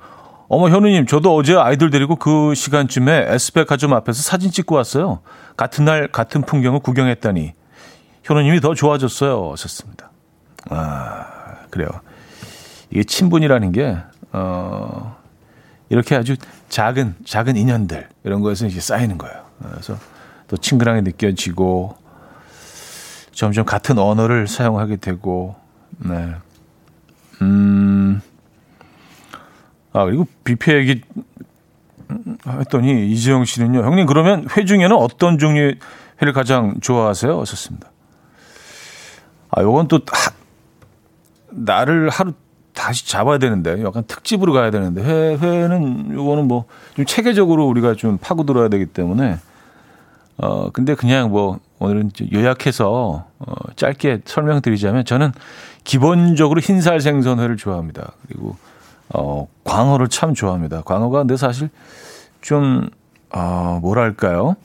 [0.49, 5.21] 어머, 현우님, 저도 어제 아이들 데리고 그 시간쯤에 에스백화점 앞에서 사진 찍고 왔어요.
[5.57, 7.55] 같은 날, 같은 풍경을 구경했다니.
[8.25, 9.53] 현우님이 더 좋아졌어요.
[9.53, 10.11] 하셨습니다.
[10.69, 11.89] 아, 그래요.
[12.91, 13.97] 이게 친분이라는 게,
[14.33, 15.17] 어,
[15.89, 16.37] 이렇게 아주
[16.69, 19.48] 작은, 작은 인연들, 이런 거에서 이제 쌓이는 거예요.
[19.63, 19.97] 그래서
[20.47, 21.97] 또 친근하게 느껴지고,
[23.33, 25.57] 점점 같은 언어를 사용하게 되고,
[25.99, 26.35] 네.
[27.43, 28.21] 음,
[29.93, 31.03] 아, 그리고 뷔페 얘기
[32.47, 35.79] 했더니 이재영 씨는요, 형님, 그러면 회 중에는 어떤 종류의
[36.21, 37.39] 회를 가장 좋아하세요?
[37.41, 37.91] 하셨습니다.
[39.51, 40.31] 아, 요건 또 하,
[41.51, 42.33] 나를 하루
[42.75, 46.67] 다시 잡아야 되는데 약간 특집으로 가야 되는데 회 회는 요거는 뭐
[46.99, 49.39] 좀 체계적으로 우리가 좀 파고 들어야 되기 때문에
[50.39, 55.33] 어 근데 그냥 뭐 오늘은 요약해서 어 짧게 설명드리자면 저는
[55.85, 58.13] 기본적으로 흰살 생선회를 좋아합니다.
[58.27, 58.57] 그리고
[59.09, 60.83] 어 광어를 참 좋아합니다.
[60.83, 61.71] 광어가 근데 사실
[62.41, 62.89] 좀
[63.31, 64.57] 어, 뭐랄까요?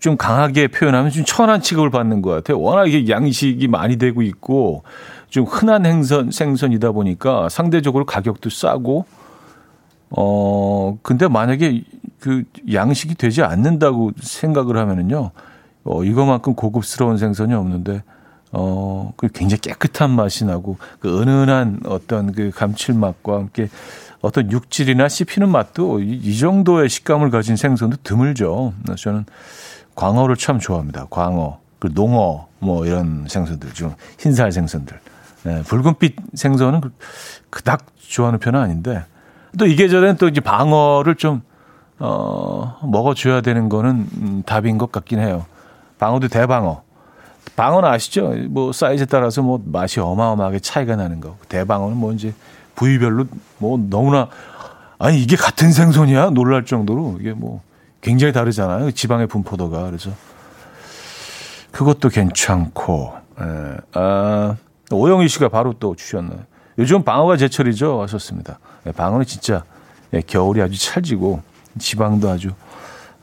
[0.00, 2.60] 좀 강하게 표현하면 좀 천한 취급을 받는 것 같아요.
[2.60, 4.82] 워낙 이게 양식이 많이 되고 있고
[5.28, 9.04] 좀 흔한 행선, 생선이다 보니까 상대적으로 가격도 싸고
[10.10, 11.82] 어, 근데 만약에
[12.24, 15.30] 그 양식이 되지 않는다고 생각을 하면은요,
[15.84, 18.02] 어, 이거만큼 고급스러운 생선이 없는데,
[18.50, 23.68] 어, 그 굉장히 깨끗한 맛이 나고, 그 은은한 어떤 그 감칠맛과 함께
[24.22, 28.72] 어떤 육질이나 씹히는 맛도 이, 이 정도의 식감을 가진 생선도 드물죠.
[28.96, 29.26] 저는
[29.94, 31.08] 광어를 참 좋아합니다.
[31.10, 34.98] 광어, 그 농어, 뭐 이런 생선들 중 흰살 생선들.
[35.42, 36.90] 네, 붉은빛 생선은 그,
[37.50, 39.04] 그닥 좋아하는 편은 아닌데
[39.58, 41.42] 또 이 계절엔 또 이제 방어를 좀
[41.98, 45.46] 어, 먹어줘야 되는 거는 음, 답인 것 같긴 해요.
[45.98, 46.82] 방어도 대방어.
[47.56, 48.32] 방어는 아시죠?
[48.48, 51.36] 뭐 사이즈에 따라서 뭐 맛이 어마어마하게 차이가 나는 거.
[51.48, 52.34] 대방어는 뭐 이제
[52.74, 53.26] 부위별로
[53.58, 54.28] 뭐 너무나
[54.98, 57.60] 아니 이게 같은 생선이야 놀랄 정도로 이게 뭐
[58.00, 58.90] 굉장히 다르잖아요.
[58.90, 59.84] 지방의 분포도가.
[59.84, 60.10] 그래서
[61.70, 63.14] 그것도 괜찮고.
[63.40, 63.76] 예.
[63.94, 64.56] 아,
[64.90, 66.40] 오영희 씨가 바로 또 주셨네요.
[66.78, 68.02] 요즘 방어가 제철이죠.
[68.02, 68.58] 하셨습니다.
[68.86, 69.64] 예, 방어는 진짜
[70.12, 71.42] 예, 겨울이 아주 찰지고
[71.78, 72.50] 지방도 아주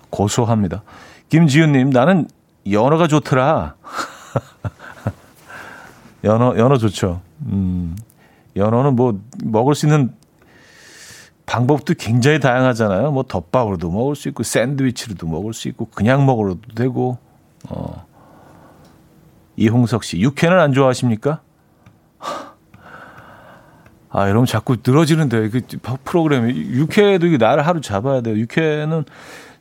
[0.10, 0.84] 고소합니다.
[1.30, 2.28] 김지윤님, 나는
[2.70, 3.76] 연어가 좋더라.
[6.24, 7.22] 연어, 연어 좋죠.
[7.46, 7.96] 음,
[8.56, 10.14] 연어는 뭐 먹을 수 있는
[11.46, 13.12] 방법도 굉장히 다양하잖아요.
[13.12, 17.18] 뭐 덮밥으로도 먹을 수 있고 샌드위치로도 먹을 수 있고 그냥 먹어도 되고.
[17.70, 18.06] 어.
[19.58, 21.42] 이홍석 씨, 육회는 안 좋아하십니까?
[24.12, 25.62] 아, 여러분 자꾸 늘어지는데 그
[26.04, 28.38] 프로그램이 육회도 이게 나를 하루 잡아야 돼요.
[28.38, 29.06] 육회는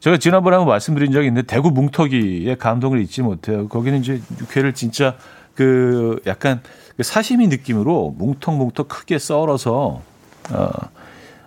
[0.00, 3.68] 제가 지난번에 한번 말씀드린 적이 있는데 대구 뭉터기에 감동을 잊지 못해요.
[3.68, 5.14] 거기는 이제 육회를 진짜
[5.54, 6.60] 그 약간
[6.96, 10.02] 그 사시미 느낌으로 뭉텅뭉텅 크게 썰어서
[10.52, 10.70] 어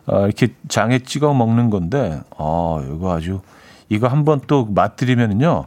[0.06, 3.40] 어, 이렇게 장에 찍어 먹는 건데, 아, 이거 아주,
[3.88, 5.66] 이거 한번 또 맛들이면은요,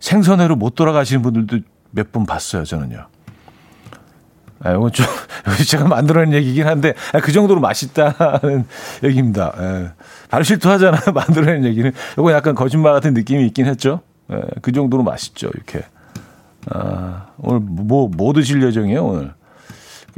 [0.00, 1.58] 생선회로 못 돌아가시는 분들도
[1.90, 3.06] 몇 분 봤어요, 저는요.
[4.60, 5.04] 아, 이건 좀,
[5.68, 8.64] 제가 만들어낸 얘기긴 한데, 아, 그 정도로 맛있다는
[9.04, 9.52] 얘기입니다.
[9.58, 9.90] 예.
[10.30, 11.92] 바로 실토하잖아요, 만들어낸 얘기는.
[12.12, 14.00] 이거 약간 거짓말 같은 느낌이 있긴 했죠.
[14.32, 15.84] 예, 그 정도로 맛있죠, 이렇게.
[16.70, 19.34] 아, 오늘 뭐, 뭐 드실 예정이에요, 오늘?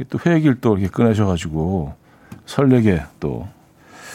[0.09, 1.93] 또 회길 또 이렇게 꺼내셔가지고
[2.45, 3.47] 설레게 또.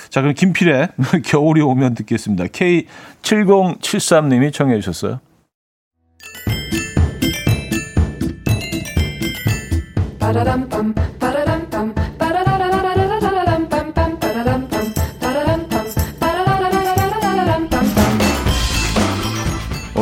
[0.08, 0.88] 자, 그럼 김필의
[1.24, 2.44] 겨울이 오면 듣겠습니다.
[2.44, 5.20] K7073님이 청해 주셨어요.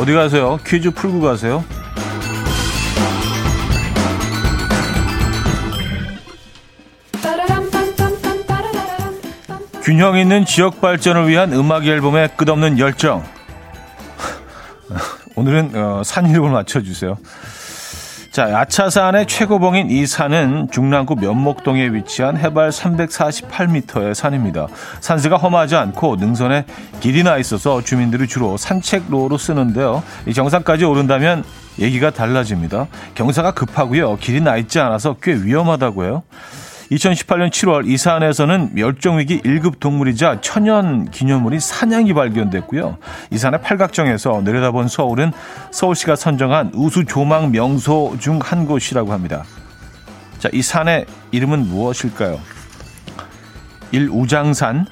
[0.03, 0.59] 어디 가세요?
[0.65, 1.63] 퀴즈 풀고 가세요?
[9.81, 13.23] 균형 있는 지역 발전을 위한 음악 앨범의 끝없는 열정.
[15.35, 17.17] 오늘은 어, 산 이름을 맞춰주세요.
[18.33, 24.65] 자, 아차산의 최고봉인 이 산은 중랑구 면목동에 위치한 해발 348m의 산입니다.
[25.01, 26.65] 산세가 험하지 않고 능선에
[26.99, 30.01] 길이 나 있어서 주민들이 주로 산책로로 쓰는데요.
[30.25, 31.43] 이 정상까지 오른다면
[31.77, 32.87] 얘기가 달라집니다.
[33.13, 34.15] 경사가 급하고요.
[34.15, 36.23] 길이 나 있지 않아서 꽤 위험하다고 해요.
[36.93, 42.97] 2018년 7월 이 산에서는 멸종위기 1급 동물이자 천연 기념물인 사냥이 발견됐고요.
[43.31, 45.31] 이 산의 팔각정에서 내려다본 서울은
[45.71, 49.43] 서울시가 선정한 우수 조망 명소 중 한 곳이라고 합니다.
[50.39, 52.39] 자, 이 산의 이름은 무엇일까요?
[53.91, 54.09] 1.
[54.11, 54.85] 우장산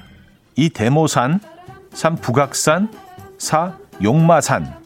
[0.55, 0.69] 2.
[0.69, 1.39] 대모산
[1.91, 2.15] 3.
[2.17, 2.89] 북악산
[3.37, 3.73] 4.
[4.03, 4.80] 용마산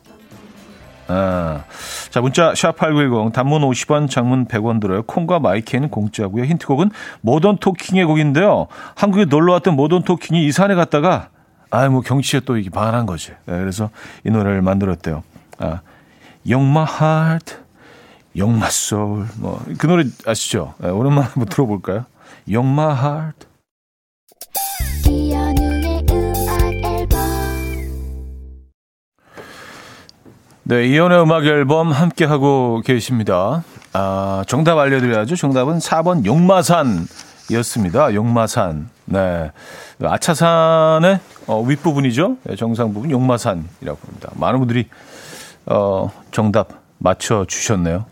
[1.07, 1.63] 아,
[2.09, 5.03] 자, 문자 샵8910 단문 50원, 장문 100원 들어요.
[5.03, 6.45] 콩과 마이크는 공짜고요.
[6.45, 6.91] 힌트곡은
[7.21, 8.67] 모던 토킹의 곡인데요.
[8.95, 11.29] 한국에 놀러 왔던 모던 토킹이 이 산에 갔다가
[11.69, 13.31] 아, 뭐 경치에 또 이게 반한 거지.
[13.45, 13.89] 네, 그래서
[14.23, 15.23] 이 노래를 만들었대요.
[15.59, 15.81] 아,
[16.49, 17.55] Young My Heart,
[18.37, 19.25] Young My Soul.
[19.37, 20.73] 뭐그 노래 아시죠?
[20.77, 22.05] 네, 오랜만에 한번 들어볼까요?
[22.47, 23.47] Young My Heart.
[30.67, 33.63] 네, 이연의 음악 앨범 함께 하고 계십니다.
[33.93, 35.35] 아, 정답 알려드려야죠.
[35.35, 38.15] 정답은 4번 용마산이었습니다.
[38.15, 38.89] 용마산.
[39.05, 39.51] 네.
[40.01, 42.37] 아차산의 어, 윗 부분이죠.
[42.45, 44.31] 네, 정상 부분 용마산이라고 합니다.
[44.33, 44.87] 많은 분들이
[45.67, 48.07] 어, 정답 맞춰 주셨네요.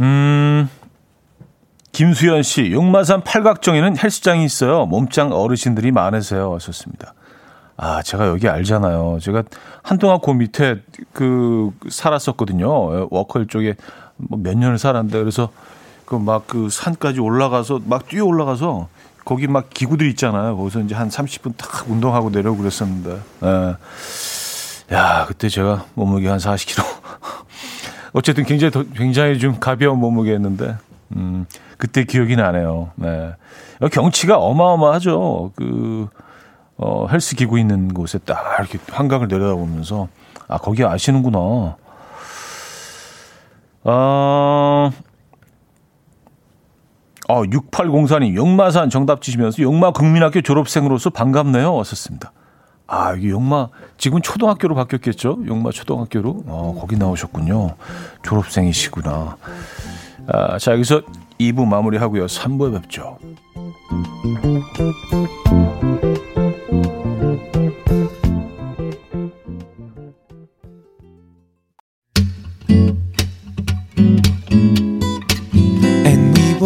[0.00, 0.68] 음,
[1.92, 4.86] 김수현 씨, 용마산 팔각정에는 헬스장이 있어요.
[4.86, 6.52] 몸짱 어르신들이 많으세요.
[6.54, 7.14] 하셨습니다.
[7.76, 9.18] 아, 제가 여기 알잖아요.
[9.20, 9.42] 제가
[9.82, 10.76] 한동안 그 밑에
[11.12, 13.08] 그 살았었거든요.
[13.10, 13.74] 워커힐 쪽에
[14.16, 15.50] 뭐 몇 년을 살았는데 그래서
[16.06, 18.88] 그 막 그 산까지 올라가서 막 뛰어 올라가서
[19.24, 20.56] 거기 막 기구들 있잖아요.
[20.56, 23.18] 거기서 이제 한 30분 탁 운동하고 내려오고 그랬었는데.
[23.42, 24.94] 예.
[24.94, 26.84] 야, 그때 제가 몸무게 한 40kg.
[28.12, 30.76] 어쨌든 굉장히 더, 굉장히 좀 가벼운 몸무게였는데
[31.16, 31.46] 음,
[31.78, 32.90] 그때 기억이 나네요.
[32.96, 33.32] 네.
[33.90, 35.52] 경치가 어마어마하죠.
[35.56, 36.08] 그
[36.76, 40.08] 어, 헬스 기구 있는 곳에 딱 이렇게 한강을 내려다보면서
[40.48, 41.76] 아 거기 아시는구나.
[43.86, 44.90] 어,
[47.28, 51.74] 어 6804님 용마산 정답 주시면서 용마 국민학교 졸업생으로서 반갑네요.
[51.74, 52.32] 왔었습니다.
[52.86, 55.38] 아, 이게 용마 지금 초등학교로 바뀌었겠죠?
[55.46, 56.44] 용마 초등학교로.
[56.46, 57.76] 어, 거기 나오셨군요.
[58.22, 59.36] 졸업생이시구나.
[60.26, 61.02] 아, 자, 여기서
[61.38, 62.26] 2부 마무리하고요.
[62.26, 63.18] 3부에 뵙죠.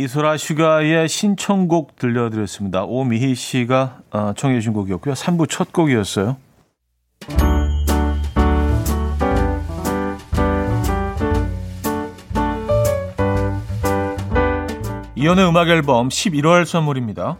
[0.00, 2.84] 이소라 슈가의 신청곡 들려드렸습니다.
[2.84, 5.14] 오미희 씨가 어, 청해 주신 곡이었고요.
[5.14, 6.36] 3부 첫 곡이었어요.
[15.16, 17.36] 이현우의 음악 앨범 11월 선물입니다.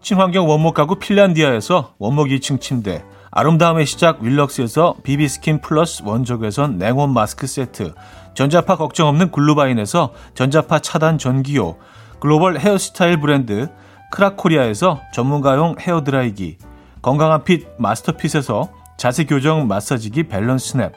[0.00, 7.48] 친환경 원목 가구 핀란디아에서 원목 2층 침대, 아름다움의 시작 윌럭스에서 비비스킨 플러스 원적외선 냉온 마스크
[7.48, 7.94] 세트,
[8.34, 11.76] 전자파 걱정 없는 글루바인에서 전자파 차단 전기요,
[12.18, 13.68] 글로벌 헤어스타일 브랜드
[14.10, 16.58] 크라코리아에서 전문가용 헤어드라이기,
[17.02, 20.92] 건강한 핏 마스터핏에서 자세 교정 마사지기 밸런스 냅,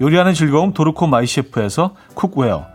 [0.00, 2.66] 요리하는 즐거움 도르코 마이셰프에서 cookware,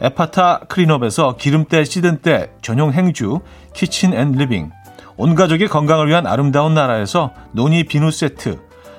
[0.00, 3.40] 에파타 클린업에서 기름때 찌든 때 전용 행주
[3.74, 4.70] 키친 앤 리빙,
[5.16, 8.67] 온 가족의 건강을 위한 아름다운 나라에서 노니 비누 세트,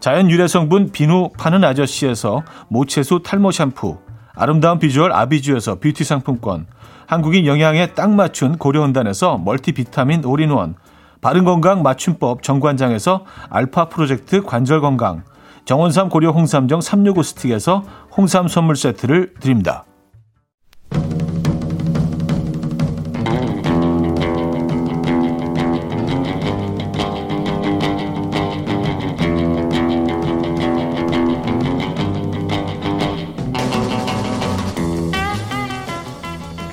[0.00, 3.98] 자연 유래 성분 비누 파는 아저씨에서 모체수 탈모 샴푸
[4.34, 6.66] 아름다운 비주얼 아비주에서 뷰티 상품권
[7.06, 10.76] 한국인 영양에 딱 맞춘 고려원단에서 멀티비타민 올인원
[11.20, 15.24] 바른건강 맞춤법 정관장에서 알파 프로젝트 관절건강
[15.64, 17.82] 정원삼 고려 홍삼정 365 스틱에서
[18.16, 19.84] 홍삼 선물 세트를 드립니다.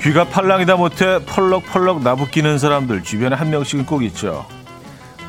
[0.06, 4.46] 귀가 팔랑이다 못해 펄럭펄럭 나부끼는 사람들 주변에 한 명씩은 꼭 있죠.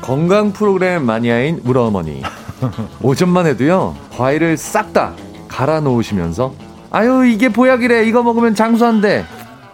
[0.00, 2.22] 건강 프로그램 마니아인 우리 어머니.
[3.02, 5.14] 오전만 해도요 과일을 싹 다
[5.48, 6.54] 갈아 놓으시면서
[6.92, 8.06] 아유 이게 보약이래.
[8.06, 9.24] 이거 먹으면 장수한대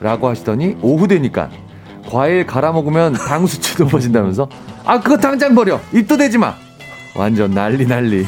[0.00, 1.50] 라고 하시더니 오후 되니까
[2.10, 4.48] 과일 갈아 먹으면 당 수치 높아진다면서
[4.86, 5.78] 아 그거 당장 버려.
[5.92, 6.54] 입도 대지 마.
[7.14, 8.26] 완전 난리 난리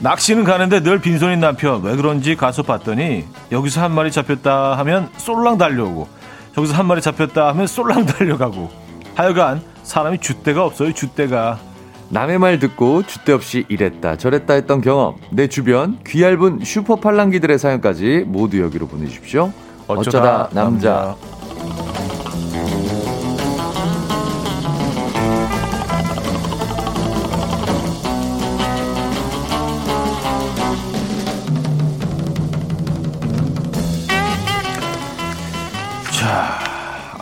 [0.00, 1.82] 낚시는 가는데 늘 빈손인 남편.
[1.82, 6.08] 왜 그런지 가서 봤더니 여기서 한 마리 잡혔다 하면 쏠랑 달려오고
[6.54, 8.70] 저기서 한 마리 잡혔다 하면 쏠랑 달려가고.
[9.14, 11.56] 하여간 사람이 줏대가 없어요 줏대가.
[12.10, 15.16] 남의 말 듣고 줏대 없이 이랬다 저랬다 했던 경험.
[15.30, 19.52] 내 주변 귀얇은 슈퍼 팔랑기들의 사연까지 모두 여기로 보내주십시오.
[19.88, 20.00] 어쩌다,
[20.44, 21.16] 어쩌다 남자.
[21.16, 22.17] 남자.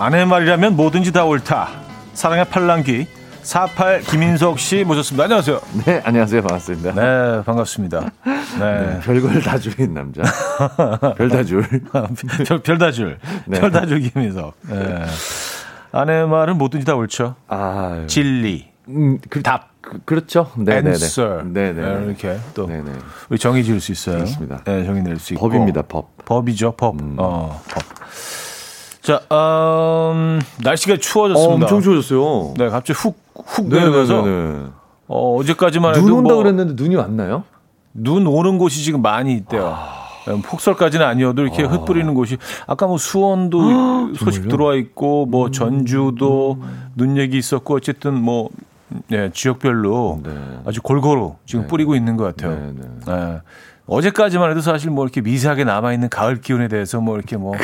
[0.06, 1.68] 아내 말이라면 뭐든지 다 옳다.
[2.14, 3.08] 사랑의 팔랑귀
[3.42, 5.24] 48 김인석 씨 모셨습니다.
[5.24, 5.60] 안녕하세요.
[5.84, 6.42] 네, 안녕하세요.
[6.42, 6.92] 반갑습니다.
[6.94, 8.00] 네, 반갑습니다.
[8.24, 8.60] 네.
[8.60, 10.22] 네 별걸 다 줄인 남자.
[11.18, 11.66] 별 다 줄.
[12.46, 13.18] 별, 별 다 줄.
[13.46, 13.58] 네.
[13.58, 14.54] 별다 줄 김인석.
[14.68, 15.04] 네.
[15.90, 17.34] 아내 말은 뭐든지 다 옳죠.
[17.48, 18.68] 아, 진리.
[18.86, 19.70] 음, 그, 답.
[20.04, 21.42] 그, 렇죠 네, 네, 네.
[21.52, 22.04] 네, 네.
[22.06, 22.92] 이렇게 또 네네.
[23.28, 24.18] 우리 정의 지을 수 있어요.
[24.18, 24.62] 그렇습니다.
[24.66, 25.48] 네, 정의 낼 수 있고.
[25.48, 25.82] 법입니다.
[25.82, 26.16] 법.
[26.24, 26.74] 법이죠.
[26.76, 27.00] 법.
[27.00, 27.16] 음.
[27.18, 27.82] 어, 법.
[29.06, 31.52] 자, 음, 날씨가 추워졌습니다.
[31.52, 32.54] 어, 엄청 추워졌어요.
[32.56, 34.24] 네, 갑자기 훅, 훅 내려서.
[35.06, 36.04] 어, 어제까지만 해도.
[36.04, 37.44] 눈 온다 뭐 그랬는데 눈이 왔나요?
[37.94, 39.76] 눈 오는 곳이 지금 많이 있대요.
[39.76, 40.06] 아...
[40.44, 41.68] 폭설까지는 아니어도 이렇게 아...
[41.68, 46.90] 흩뿌리는 곳이 아까 뭐 수원도 아, 소식 들어와 있고 뭐 전주도 음...
[46.96, 48.50] 눈 얘기 있었고 어쨌든 뭐
[49.06, 50.32] 네, 지역별로 네.
[50.64, 51.68] 아주 골고루 지금 네.
[51.68, 52.56] 뿌리고 있는 것 같아요.
[52.56, 52.88] 네, 네.
[53.06, 53.40] 네.
[53.87, 57.55] 어제까지만 해도 사실 뭐 이렇게 미세하게 남아있는 가을 기온에 대해서 뭐 이렇게 뭐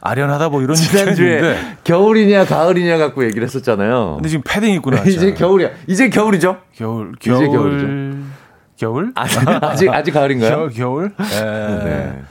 [0.00, 4.14] 아련하다 뭐 이런 지난주에 겨울이냐 가을이냐 갖고 얘기를 했었잖아요.
[4.16, 5.70] 근데 지금 패딩 입고 나 이제 겨울이야.
[5.88, 6.58] 이제 겨울이죠.
[6.74, 8.32] 겨울 겨울 이제 겨울이죠.
[8.76, 9.12] 겨울?
[9.14, 10.50] 아직 아직, 아직 가을인가요?
[10.50, 11.12] 겨울 겨울?
[11.18, 11.84] 네.
[11.84, 12.22] 네.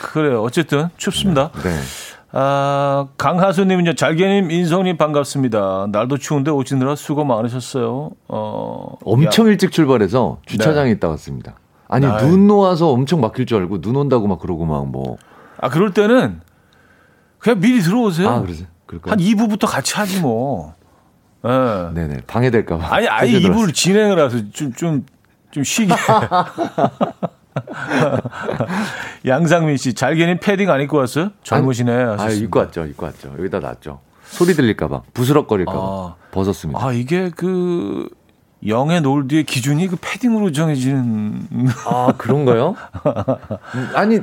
[0.00, 0.42] 그래요.
[0.42, 1.50] 어쨌든 춥습니다.
[1.62, 1.76] 네.
[2.32, 5.88] 아, 강하수님은요, 잘게님, 인성님 반갑습니다.
[5.90, 8.10] 날도 추운데 오시느라 수고 많으셨어요.
[8.28, 9.50] 어, 엄청 야.
[9.50, 10.90] 일찍 출발해서 주차장에 네.
[10.92, 11.54] 있다 왔습니다.
[11.90, 15.16] 아니 아, 눈 와서 엄청 막힐 줄 알고 눈 온다고 막 그러고 막 뭐.
[15.58, 16.40] 아 그럴 때는
[17.38, 18.28] 그냥 미리 들어오세요.
[18.28, 18.66] 아 그러세요?
[19.02, 20.74] 한 2부부터 같이 하지 뭐.
[21.42, 21.50] 네.
[21.94, 22.94] 네네 방해될까봐.
[22.94, 25.04] 아니 아예 2부를 진행을 해서 좀 좀
[25.50, 25.92] 좀 쉬게.
[29.26, 31.30] 양상민 씨, 잘게는 패딩 안 입고 왔어요?
[31.42, 31.92] 젊으시네.
[31.92, 33.34] 아, 아 입고 왔죠, 입고 왔죠.
[33.38, 34.00] 여기다 놨죠.
[34.24, 36.84] 소리 들릴까봐, 부스럭거릴까봐 아, 벗었습니다.
[36.84, 38.08] 아, 이게 그
[38.66, 41.48] 영의 놀드의 기준이 그 패딩으로 정해지는.
[41.86, 42.74] 아, 그런가요?
[43.94, 44.20] 아니,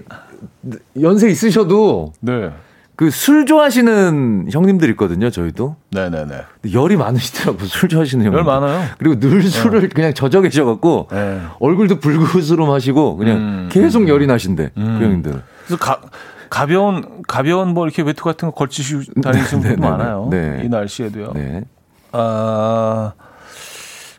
[1.01, 2.13] 연세 있으셔도.
[2.21, 2.51] 네.
[2.95, 5.75] 그 술 좋아하시는 형님들 있거든요, 저희도.
[5.91, 6.41] 네네네.
[6.73, 8.37] 열이 많으시더라고, 술 좋아하시는 형님.
[8.37, 8.85] 열 많아요.
[8.97, 9.87] 그리고 늘 술을 네.
[9.87, 11.41] 그냥 젖어 계셔갖고, 네.
[11.59, 14.07] 얼굴도 붉으스로 마시고, 그냥 음, 계속 음.
[14.07, 14.97] 열이 나신대, 그 음.
[14.97, 15.43] 그 형님들.
[15.67, 16.01] 그래서 가,
[16.49, 20.27] 가벼운, 가벼운 뭐 이렇게 외투 같은 거 걸치시고 다니시는 분들 많아요.
[20.31, 20.63] 네.
[20.65, 21.33] 이 날씨에도요.
[21.33, 21.65] 네.
[22.13, 23.11] 아,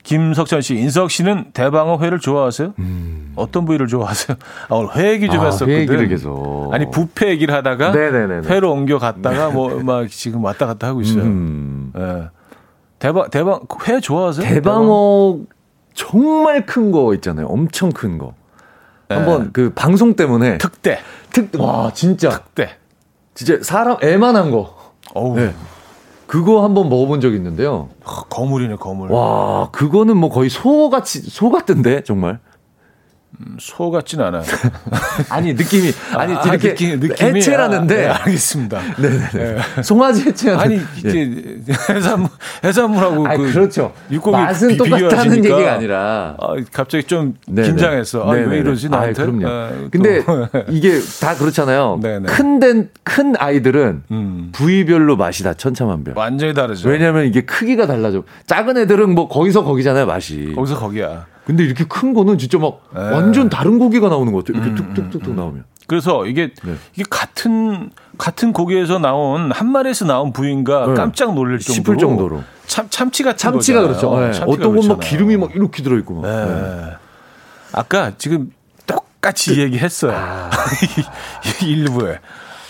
[0.08, 2.72] 김석천 씨, 인석 씨는 대방어 회를 좋아하세요?
[2.78, 3.32] 음.
[3.36, 4.38] 어떤 부위를 좋아하세요?
[4.70, 5.74] 아, 오늘 회 얘기 좀 아, 했었거든.
[5.74, 6.70] 회 얘기를 계속.
[6.72, 8.48] 아니 부페 얘기를 하다가 네네네네.
[8.48, 11.24] 회로 옮겨 갔다가 뭐 막 지금 왔다 갔다 하고 있어요.
[11.24, 11.92] 음.
[11.94, 12.24] 네.
[12.98, 14.48] 대박 대박 회 좋아하세요?
[14.48, 15.40] 대방어
[15.92, 17.46] 정말 큰 거 있잖아요.
[17.48, 18.32] 엄청 큰 거.
[19.08, 19.16] 네.
[19.16, 21.00] 한번 그 방송 때문에 특대
[21.34, 22.70] 특와 진짜 특대
[23.34, 24.74] 진짜 사람 애만한 거.
[25.14, 25.36] 어우.
[25.36, 25.54] 네.
[26.28, 27.88] 그거 한번 먹어본 적 있는데요.
[28.04, 29.10] 거물이네 거물.
[29.10, 32.38] 와 그거는 뭐 거의 소 같이 소 같던데 정말.
[33.40, 34.42] 음, 소 같진 않아요.
[35.30, 38.80] 아니 느낌이 아니 아, 이렇게 느낌, 느낌이, 해체라는데 아, 네, 알겠습니다.
[38.96, 39.82] 네네 네.
[39.82, 41.30] 송아지 해체하는 아니 이게
[41.68, 41.94] 예.
[41.94, 42.30] 해산물
[42.64, 43.92] 해산물하고 아그 그렇죠.
[44.10, 47.68] 육고기 맛은 똑같다는 얘기가 아니라 아, 갑자기 좀 네네.
[47.68, 48.28] 긴장했어.
[48.28, 49.22] 아, 왜 이러지 나한테?
[49.22, 49.46] 아, 그럼요.
[49.48, 50.24] 아, 근데
[50.70, 52.00] 이게 다 그렇잖아요.
[52.26, 54.48] 큰된 큰 아이들은 음.
[54.52, 56.14] 부위별로 맛이 다 천차만별.
[56.16, 56.88] 완전히 다르죠.
[56.88, 58.24] 왜냐하면 이게 크기가 달라져.
[58.46, 60.52] 작은 애들은 뭐 거기서 거기잖아요 맛이.
[60.56, 61.26] 거기서 거기야.
[61.48, 63.00] 근데 이렇게 큰 거는 진짜 막 네.
[63.00, 64.62] 완전 다른 고기가 나오는 것 같아요.
[64.62, 65.36] 이렇게 음, 툭툭툭툭 음, 음.
[65.36, 65.64] 나오면.
[65.86, 66.74] 그래서 이게 네.
[66.94, 67.88] 이게 같은
[68.18, 70.92] 같은 고기에서 나온 한 마리에서 나온 부위인가 네.
[70.94, 73.98] 깜짝 놀랄 정도로 싶을 정도로 참 참치 같은 참치가 거잖아요.
[73.98, 74.20] 그렇죠.
[74.20, 74.32] 네.
[74.34, 76.20] 참치가 어떤 건 막 기름이 막 이렇게 들어 있고.
[76.22, 76.44] 네.
[76.44, 76.90] 네.
[77.72, 78.52] 아까 지금
[78.86, 80.12] 똑같이 그, 얘기했어요.
[80.14, 80.50] 아.
[81.60, 82.18] 1부에.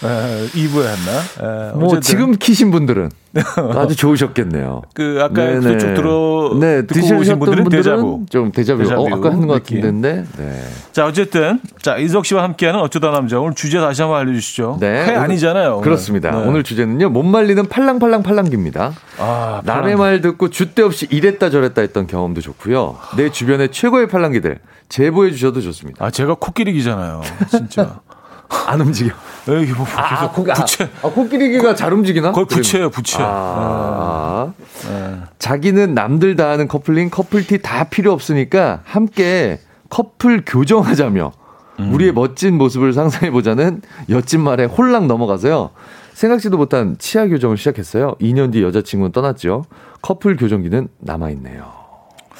[0.05, 1.71] 에, 2부에 했나?
[1.71, 3.11] 에, 뭐 지금 키신 분들은
[3.77, 4.83] 아주 좋으셨겠네요.
[4.95, 5.61] 그 아까 네네.
[5.61, 8.25] 그쪽 들어 네, 듣고 오신 분들은 데자부.
[8.31, 8.83] 좀 데자부.
[8.83, 9.03] 데자부.
[9.03, 10.25] 어, 아까 한것 같은데.
[10.39, 10.65] 네.
[10.93, 14.79] 자 어쨌든 자 이석 씨와 함께하는 어쩌다 남자 오늘 주제 다시 한번 알려 주시죠.
[14.81, 15.05] 네.
[15.05, 15.75] 회 아니잖아요.
[15.75, 15.83] 오늘.
[15.83, 16.31] 그렇습니다.
[16.31, 16.37] 네.
[16.47, 18.93] 오늘 주제는요 못 말리는 팔랑팔랑 팔랑기입니다.
[19.19, 22.99] 아, 남의 말 듣고 줏대 없이 이랬다 저랬다 했던 경험도 좋고요.
[23.17, 26.05] 내 주변의 최고의 팔랑기들 제보해 주셔도 좋습니다.
[26.05, 27.21] 아 제가 코끼리기잖아요.
[27.51, 28.01] 진짜.
[28.67, 29.15] 안 움직여.
[29.49, 30.89] 에이, 뭐, 아, 코, 부채.
[31.03, 32.33] 아, 코끼리기가 잘 움직이나?
[32.33, 33.19] 거의 부채예요, 부채.
[33.21, 34.53] 아.
[34.89, 35.17] 네.
[35.39, 41.33] 자기는 남들 다 하는 커플링, 커플티 다 필요 없으니까 함께 커플 교정하자며
[41.81, 41.95] 음.
[41.95, 45.71] 우리의 멋진 모습을 상상해보자는 여친 말에 홀랑 넘어가서요.
[46.15, 48.17] 생각지도 못한 치아 교정을 시작했어요.
[48.21, 49.65] 2년 뒤 여자친구는 떠났죠.
[50.03, 51.65] 커플 교정기는 남아있네요.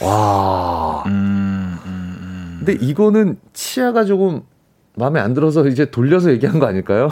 [0.01, 1.05] 와.
[1.07, 2.63] 음, 음, 음.
[2.65, 4.43] 근데 이거는 치아가 조금
[4.99, 7.09] 마음에 안 들어서 이제 돌려서 얘기한 거 아닐까요?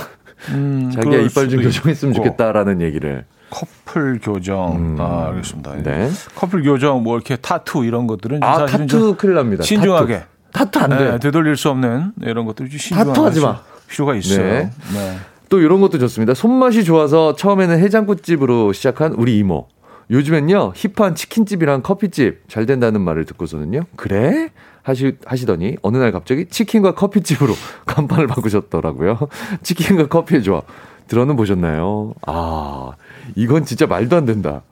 [0.51, 3.25] 음, 자기가 이빨 좀 교정했으면 좋겠다라는 얘기를.
[3.51, 4.77] 커플 교정.
[4.77, 5.77] 음, 아, 알겠습니다.
[5.83, 6.11] 네.
[6.35, 9.63] 커플 교정, 뭐 이렇게 타투 이런 것들은 아, 타투 큰일 납니다.
[9.63, 10.25] 신중하게.
[10.53, 11.11] 타투, 타투 안 돼.
[11.13, 13.09] 네, 되돌릴 수 없는 이런 것들 신중하게.
[13.09, 13.61] 타투 하지 마.
[13.89, 14.43] 필요가 있어요.
[14.43, 14.71] 네.
[14.93, 15.17] 네.
[15.49, 16.35] 또 이런 것도 좋습니다.
[16.35, 19.69] 손맛이 좋아서 처음에는 해장국집으로 시작한 우리 이모.
[20.11, 24.51] 요즘엔요, 힙한 치킨집이랑 커피집 잘 된다는 말을 듣고서는요, 그래?
[24.83, 27.55] 하시, 하시더니 어느 날 갑자기 치킨과 커피집으로
[27.87, 29.19] 간판을 바꾸셨더라고요.
[29.63, 30.65] 치킨과 커피의 조합.
[31.09, 32.15] 들어는 보셨나요?
[32.27, 32.93] 아,
[33.35, 34.63] 이건 진짜 말도 안 된다.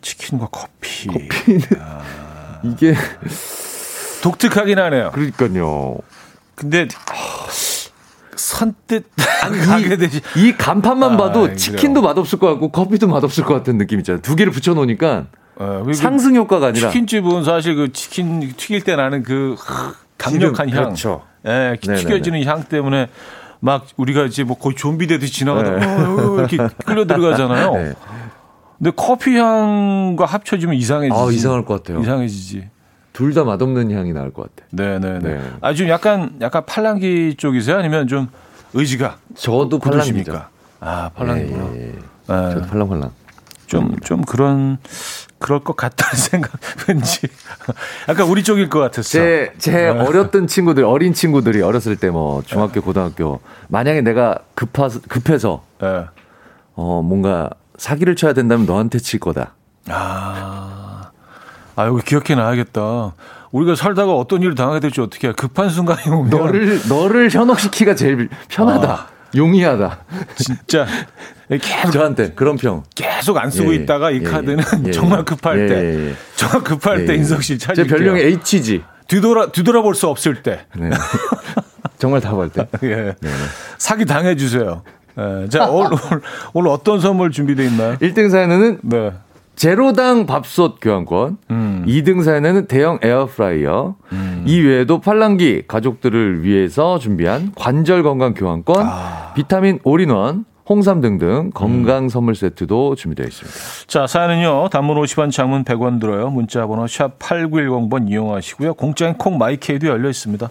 [0.00, 1.08] 치킨과 커피.
[1.08, 2.60] 커피는 아.
[2.64, 2.94] 이게
[4.22, 5.10] 독특하긴 하네요.
[5.12, 5.98] 그러니까요.
[6.54, 6.86] 근데
[8.62, 9.04] 선뜻
[9.42, 13.98] 아니, 이, 이 간판만 아, 봐도 치킨도 맛없을 것 같고 커피도 맛없을 것 같은 느낌
[13.98, 14.22] 있잖아요.
[14.22, 15.26] 두 개를 붙여 놓으니까
[15.86, 19.56] 네, 상승 효과가 아니라 치킨집은 사실 그 치킨 튀길 때 나는 그
[20.16, 21.22] 강력한 향, 그렇죠.
[21.46, 23.08] 예, 튀겨지는 향 때문에
[23.60, 25.86] 막 우리가 이제 뭐 거의 좀비 되듯이 지나가다 네.
[25.86, 27.72] 어, 이렇게 끌려 들어가잖아요.
[27.74, 27.92] 네.
[28.78, 31.20] 근데 커피 향과 합쳐지면 이상해지지.
[31.20, 32.00] 아, 이상할 것 같아요.
[32.00, 32.68] 이상해지지.
[33.12, 34.66] 둘 다 맛없는 향이 나올 것 같아.
[34.72, 35.18] 네네네.
[35.20, 35.40] 네.
[35.60, 37.76] 아, 좀 약간, 약간 팔랑기 쪽이세요?
[37.76, 38.28] 아니면 좀
[38.74, 39.18] 의지가?
[39.34, 40.44] 저도 팔랑기죠.
[40.80, 41.10] 아.
[41.20, 41.94] 예, 예, 예.
[42.28, 43.10] 저도 팔랑 팔랑.
[43.66, 44.76] 좀, 좀 그런,
[45.38, 46.52] 그럴 것 같다는 생각,
[46.86, 47.26] 왠지.
[48.06, 49.08] 약간 우리 쪽일 것 같았어.
[49.08, 49.88] 제, 제 네.
[49.88, 53.40] 어렸던 친구들, 어린 친구들이 어렸을 때 뭐, 중학교, 고등학교.
[53.68, 56.04] 만약에 내가 급하, 급해서, 네.
[56.74, 57.48] 어, 뭔가
[57.78, 59.54] 사기를 쳐야 된다면 너한테 칠 거다.
[59.88, 61.10] 아.
[61.74, 63.14] 아, 여기 기억해 놔야겠다.
[63.52, 65.32] 우리가 살다가 어떤 일을 당하게 될지 어떻게 해.
[65.32, 66.30] 급한 순간이 오면.
[66.30, 68.90] 너를, 너를 현혹시키기가 제일 편하다.
[68.90, 69.06] 아.
[69.34, 69.98] 용이하다.
[70.36, 70.86] 진짜
[71.48, 73.82] 계속 저한테 그런 평 계속 안 쓰고 예, 예.
[73.82, 74.90] 있다가 이 예, 카드는 예, 예.
[74.92, 79.94] 정말 급할 예, 때 정말 급할 때 인석 씨 찾을 제 별명이 HG 뒤돌아 뒤돌아볼
[79.94, 80.90] 수 없을 때 네.
[81.98, 82.88] 정말 답할 때 예.
[82.88, 83.30] 네, 네.
[83.78, 84.82] 사기 당해 주세요.
[85.18, 85.48] 예.
[85.48, 85.96] 자 오늘,
[86.52, 87.96] 오늘 어떤 선물 준비되어 있나요?
[87.96, 89.12] 1등 사연은 네.
[89.56, 91.84] 제로당 밥솥 교환권, 음.
[91.86, 94.44] 2등 사연에는 대형 에어프라이어, 음.
[94.46, 99.32] 이 외에도 팔랑귀 가족들을 위해서 준비한 관절 건강 교환권, 아.
[99.34, 103.58] 비타민 올인원, 홍삼 등등 건강 선물 세트도 준비되어 있습니다.
[103.88, 104.68] 자, 사연은요.
[104.70, 106.30] 단문 50원, 장문 100원 들어요.
[106.30, 108.74] 문자 번호 샵 8910번 이용하시고요.
[108.74, 110.48] 공짜인 콩 마이케이도 열려 있습니다.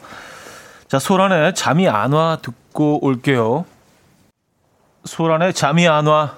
[0.88, 3.66] 자, 소란에 잠이 안 와 듣고 올게요.
[5.06, 6.36] 소란에 잠이 안 와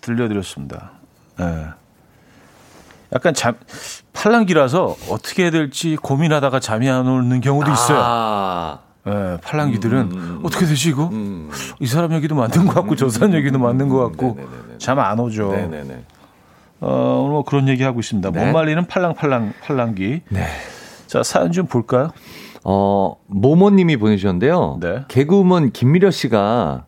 [0.00, 0.92] 들려드렸습니다.
[1.40, 1.66] 네.
[3.12, 3.54] 약간 잠
[4.12, 7.98] 팔랑기라서 어떻게 해야 될지 고민하다가 잠이 안 오는 경우도 있어요.
[8.00, 8.78] 아.
[9.04, 10.40] 네, 팔랑기들은 음, 음, 음.
[10.44, 11.08] 어떻게 되지 이거?
[11.08, 14.38] 음, 이 사람 얘기도 맞는 것 같고 저 사람 얘기도 맞는 것 같고
[14.78, 15.50] 잠 안 오죠.
[15.52, 16.04] 네네네.
[16.82, 18.30] 어, 오늘 뭐 그런 얘기 하고 있습니다.
[18.30, 18.46] 네.
[18.46, 20.20] 못 말리는 팔랑팔랑 팔랑기.
[20.28, 20.46] 네.
[21.06, 22.10] 자, 사연 좀 볼까요?
[22.62, 24.78] 어, 모모님이 보내주셨는데요.
[24.80, 25.04] 네.
[25.08, 26.84] 개그우먼 김미려 씨가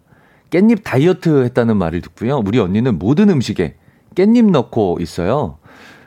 [0.50, 2.42] 깻잎 다이어트 했다는 말을 듣고요.
[2.44, 3.74] 우리 언니는 모든 음식에
[4.14, 5.58] 깻잎 넣고 있어요.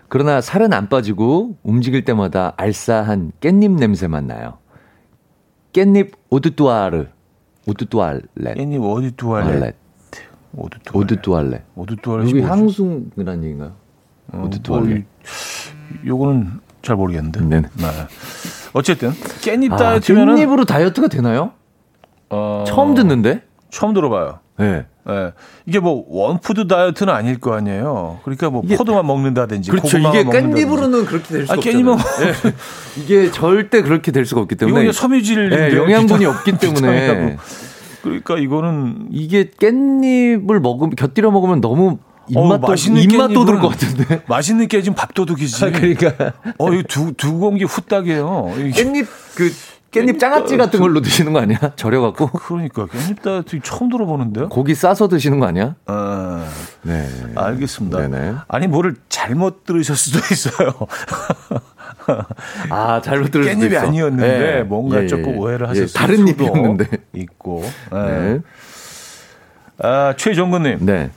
[0.07, 4.57] 그러나 살은 안 빠지고 움직일 때마다 알싸한 깻잎 냄새만 나요.
[5.73, 7.07] 깻잎 eau de toilette.
[7.67, 8.23] eau de toilette.
[8.57, 9.51] 깻잎 eau de toilette?
[9.55, 9.75] 알렛.
[10.55, 10.95] eau de toilette.
[10.95, 11.61] eau de toilette.
[11.75, 12.29] eau de toilette.
[12.29, 13.73] 여기 향수란 얘기인가요?
[14.31, 14.87] 어, eau de toilette.
[14.87, 17.41] 뭐, 이- 요거는 잘 모르겠는데.
[17.41, 17.67] 네네.
[17.75, 17.83] 네.
[18.73, 21.51] 어쨌든 깻잎 아, 다이어트면은 깻잎으로 다이어트가 되나요?
[22.29, 23.41] 어, 처음 듣는데?
[23.69, 24.39] 처음 들어봐요.
[24.57, 24.85] 네.
[25.07, 25.33] 예.
[25.65, 28.19] 이게 뭐 one food 다이어트는 아닐 거 아니에요.
[28.23, 29.97] 그러니까 뭐 이게- 포도만 먹는다든지 그렇죠.
[29.97, 30.65] 고구마만 이게 먹는다든지.
[30.65, 31.97] 깻잎으로는 그렇게 될 수가 아, 없잖아요.
[32.21, 32.53] 예.
[33.01, 37.37] 이게 절대 그렇게 될 수가 없기 때문에 그냥 섬유질 예, 영양분이 없기 때문에
[38.01, 41.97] 그러니까 이거는 이게 깻잎을 먹으면 곁들여 먹으면 너무
[42.35, 44.21] 어우, 입맛 도 맛있는 입맛 깻잎은 것 같은데.
[44.27, 45.59] 맛있는 깨진 밥도둑이지.
[45.71, 48.53] 그러니까 어, 이거 두, 두 공기 후딱이에요.
[48.59, 49.51] 이게- 깻잎 그
[49.95, 51.57] 깻잎 장아찌 같은 걸로 드시는 거 아니야?
[51.75, 54.49] 절여 갖고 그러니까 깻잎 다이어트 처음 들어보는데요.
[54.49, 55.75] 고기 싸서 드시는 거 아니야?
[55.85, 56.45] 아,
[56.81, 57.07] 네.
[57.35, 58.07] 알겠습니다.
[58.07, 58.35] 네네.
[58.47, 60.73] 아니 뭐를 잘못 들으실 수도 있어요.
[62.69, 63.87] 아, 잘못 들을 수도 깻잎이 있어.
[63.87, 64.63] 아니었는데 예.
[64.63, 65.37] 뭔가 예, 조금 예.
[65.37, 66.87] 오해를 예, 하셨을 다른 수도 잎이었는데.
[67.13, 67.63] 있고.
[67.93, 67.97] 예.
[67.97, 68.39] 네.
[69.79, 70.85] 아, 최정근님.
[70.85, 71.09] 네.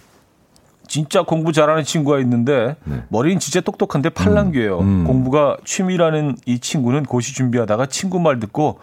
[0.88, 3.04] 진짜 공부 잘하는 친구가 있는데 네.
[3.08, 4.80] 머리는 진짜 똑똑한데 팔랑귀예요.
[4.80, 5.04] 음.
[5.04, 8.80] 공부가 취미라는 이 친구는 고시 준비하다가 친구 말 듣고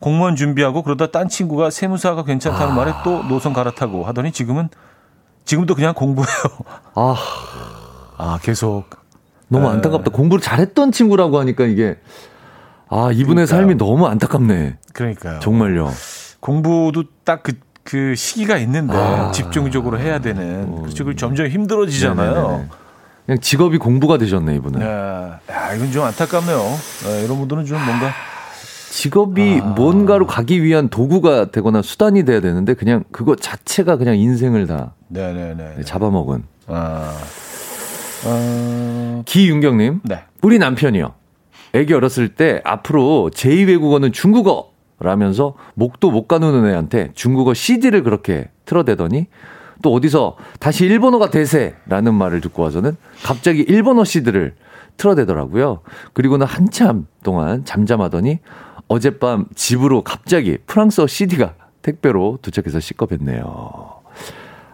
[0.00, 4.68] 공무원 준비하고 그러다 딴 친구가 세무사가 괜찮다는 말에 또 노선 갈아타고 하더니 지금은
[5.44, 6.36] 지금도 그냥 공부해요.
[6.94, 7.14] 아,
[8.18, 8.84] 아 계속
[9.48, 9.70] 너무 에.
[9.70, 10.10] 안타깝다.
[10.10, 11.96] 공부를 잘했던 친구라고 하니까 이게
[12.88, 13.46] 아, 이분의 그러니까요.
[13.46, 14.78] 삶이 너무 안타깝네.
[14.92, 15.38] 그러니까요.
[15.40, 15.90] 정말요.
[16.40, 17.54] 공부도 딱 그
[17.86, 19.30] 그 시기가 있는데 아.
[19.30, 21.04] 집중적으로 해야 되는 그렇죠.
[21.04, 22.34] 그 점점 힘들어지잖아요.
[22.34, 22.68] 네네네.
[23.24, 24.82] 그냥 직업이 공부가 되셨네, 이분은.
[24.82, 26.58] 야, 야, 이건 좀 안타깝네요.
[26.58, 28.12] 네, 이런 분들은 좀 뭔가
[28.90, 29.66] 직업이 아.
[29.68, 35.82] 뭔가로 가기 위한 도구가 되거나 수단이 돼야 되는데 그냥 그거 자체가 그냥 인생을 다 네네네.
[35.84, 36.42] 잡아먹은.
[36.66, 37.16] 아,
[38.24, 40.24] 어, 기윤경님, 네.
[40.42, 41.14] 우리 남편이요.
[41.74, 49.26] 애기 어렸을 때 앞으로 제2외국어는 중국어 라면서 목도 못 가누는 애한테 중국어 CD를 그렇게 틀어대더니
[49.82, 54.54] 또 어디서 다시 일본어가 대세라는 말을 듣고 와서는 갑자기 일본어 CD를
[54.96, 55.80] 틀어대더라고요.
[56.14, 58.38] 그리고는 한참 동안 잠잠하더니
[58.88, 63.44] 어젯밤 집으로 갑자기 프랑스어 CD가 택배로 도착해서 시겁했네요.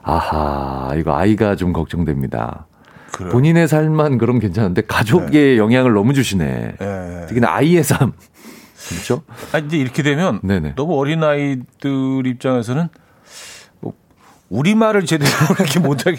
[0.02, 2.66] 아하, 이거 아이가 좀 걱정됩니다.
[3.12, 3.30] 그래요.
[3.30, 6.74] 본인의 삶만 그럼 괜찮은데 가족의 영향을 너무 주시네.
[6.80, 7.26] 예.
[7.28, 8.12] 특히나 아이의 삶.
[8.88, 9.22] 그렇죠?
[9.52, 10.74] 아, 이제 이렇게 되면 네네.
[10.76, 12.88] 너무 어린 아이들 입장에서는
[13.80, 13.92] 뭐
[14.50, 16.18] 우리 말을 제대로 이렇게 못하게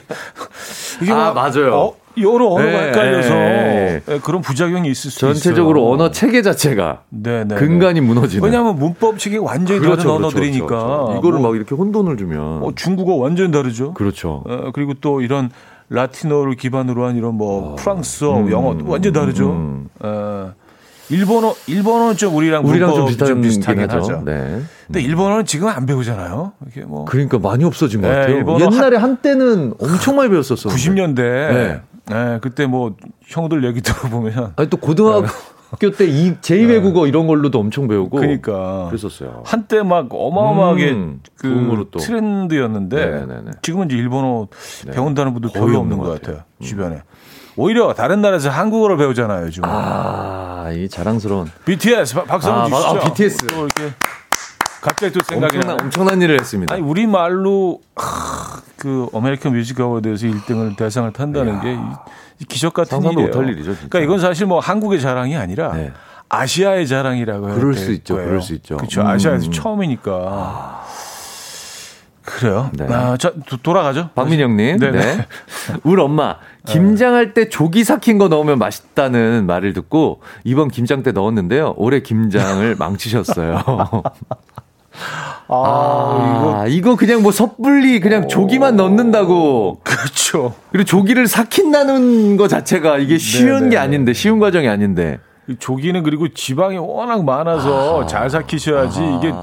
[1.02, 1.76] 이게 아, 막, 맞아요.
[1.76, 4.02] 어, 여러 언어가 네, 헷갈려서 네.
[4.08, 5.34] 예, 그런 부작용이 있을 수 있어요.
[5.34, 7.56] 전체적으로 언어 체계 자체가 네네.
[7.56, 8.44] 근간이 무너지는.
[8.44, 11.16] 왜냐하면 문법 체계 완전히 다른 언어들이니까 그렇죠.
[11.18, 12.64] 이거를 뭐, 막 이렇게 혼돈을 주면.
[12.64, 13.94] 어, 중국어 완전히 다르죠.
[13.94, 14.44] 그렇죠.
[14.46, 15.50] 어, 그리고 또 이런
[15.90, 19.52] 라틴어를 기반으로 한 이런 뭐 프랑스어, 음, 영어 완전 히 다르죠.
[19.52, 19.90] 음.
[20.00, 20.54] 어,
[21.14, 23.98] 일본어 일본어는 좀 우리랑 우리랑 좀 비슷한 비슷하긴 하죠.
[23.98, 24.22] 하죠.
[24.26, 24.62] 네.
[24.88, 26.54] 근데 일본어는 지금 안 배우잖아요.
[26.68, 28.38] 이게 뭐 그러니까 많이 없어진 것 네, 같아요.
[28.38, 30.74] 일본어 옛날에 한 때는 엄청 많이 배웠었어요.
[30.74, 31.82] 90년대 네.
[32.08, 32.40] 네.
[32.42, 32.96] 그때 뭐
[33.28, 38.18] 형들 얘기 들어보면 아니 또 고등학교 때이 제2외국어 이런 걸로도 엄청 배우고.
[38.18, 39.44] 그러니까 그랬었어요.
[39.46, 41.88] 한때 막 어마어마하게 음, 그.
[42.00, 43.52] 트렌드였는데 네네네.
[43.62, 44.48] 지금은 이제 일본어
[44.86, 44.92] 네.
[44.92, 46.38] 배운다는 분들 거의 없는 것것 같아요.
[46.38, 46.46] 같아요.
[46.58, 46.64] 음.
[46.64, 47.02] 주변에.
[47.56, 49.64] 오히려 다른 나라에서 한국어를 배우잖아요, 요즘.
[49.66, 51.52] 아, 이 자랑스러운.
[51.66, 53.00] BTS 박- 박수 한번 아, 주시죠.
[53.00, 53.38] 아, BTS.
[53.48, 53.94] 또 이렇게
[54.82, 55.84] 갑자기 또 생각이 엄청난, 나네.
[55.86, 56.74] 엄청난 일을 했습니다.
[56.74, 61.78] 아니 우리 말로 하, 그 American Music Award에서 1등을 대상을 탄다는 게
[62.50, 63.28] 기적 같은 일이에요.
[63.28, 63.88] 못할 일이죠, 진짜.
[63.90, 65.94] 그러니까 이건 사실 뭐 한국의 자랑이 아니라 네.
[66.30, 68.28] 아시아의 자랑이라고 해야 그럴 될수 있죠, 거예요.
[68.30, 68.76] 그럴 수 있죠.
[68.78, 69.02] 그렇죠.
[69.02, 69.08] 음.
[69.08, 70.84] 아시아에서 처음이니까.
[72.26, 72.70] 그래요.
[72.74, 72.86] 네.
[72.90, 74.10] 아, 자 도- 돌아가죠.
[74.16, 74.80] 박민영님.
[74.80, 74.92] 네네.
[75.18, 75.28] 네.
[75.84, 81.74] 우리 엄마, 김장할 때 조기 삭힌 거 넣으면 맛있다는 말을 듣고 이번 김장 때 넣었는데요.
[81.78, 83.62] 올해 김장을 망치셨어요.
[85.50, 89.82] 아, 이거, 그냥 뭐 섣불리 그냥 조기만 넣는다고.
[89.84, 90.54] 그렇죠.
[90.72, 93.70] 그리고 조기를 삭힌다는 거 자체가 이게 쉬운 네네.
[93.70, 95.20] 게 아닌데, 쉬운 과정이 아닌데.
[95.48, 99.34] 이 조기는 그리고 지방이 워낙 많아서 잘 삭히셔야지 이게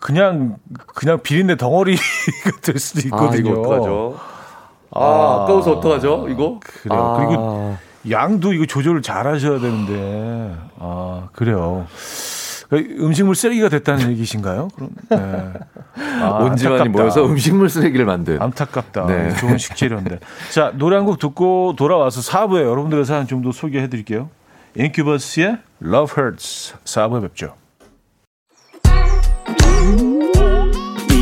[0.00, 0.56] 그냥
[0.94, 2.00] 그냥 비린내 덩어리가
[2.62, 3.50] 될 수도 있거든요.
[3.50, 4.20] 아, 이거 어떡하죠?
[4.92, 5.42] 아, 아.
[5.44, 6.26] 아까워서 어떡하죠?
[6.30, 6.58] 이거?
[6.60, 6.98] 그래요.
[7.00, 7.16] 아.
[7.16, 7.76] 그리고
[8.10, 10.56] 양도 이거 조절을 잘 하셔야 되는데.
[10.78, 11.86] 아, 그래요.
[12.70, 14.68] 그 음식물 쓰레기가 됐다는 얘기신가요?
[14.76, 15.52] 그럼 네.
[16.22, 18.40] 아, 온 집안이 모여서 음식물 쓰레기를 만든.
[18.40, 19.06] 안타깝다.
[19.06, 19.34] 네.
[19.36, 20.20] 좋은 식재료인데.
[20.52, 24.30] 자 노래 한 곡 듣고 돌아와서 4부에 여러분들의 사연 좀 더 소개해드릴게요.
[24.76, 27.54] 인큐버스의 Love Hurts 4부에 뵙죠.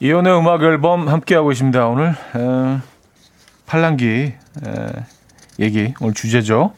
[0.00, 2.78] 이현우의 음악 앨범 함께하고 있습니다 오늘 에,
[3.66, 4.32] 팔랑기 에,
[5.58, 6.72] 얘기 오늘 주제죠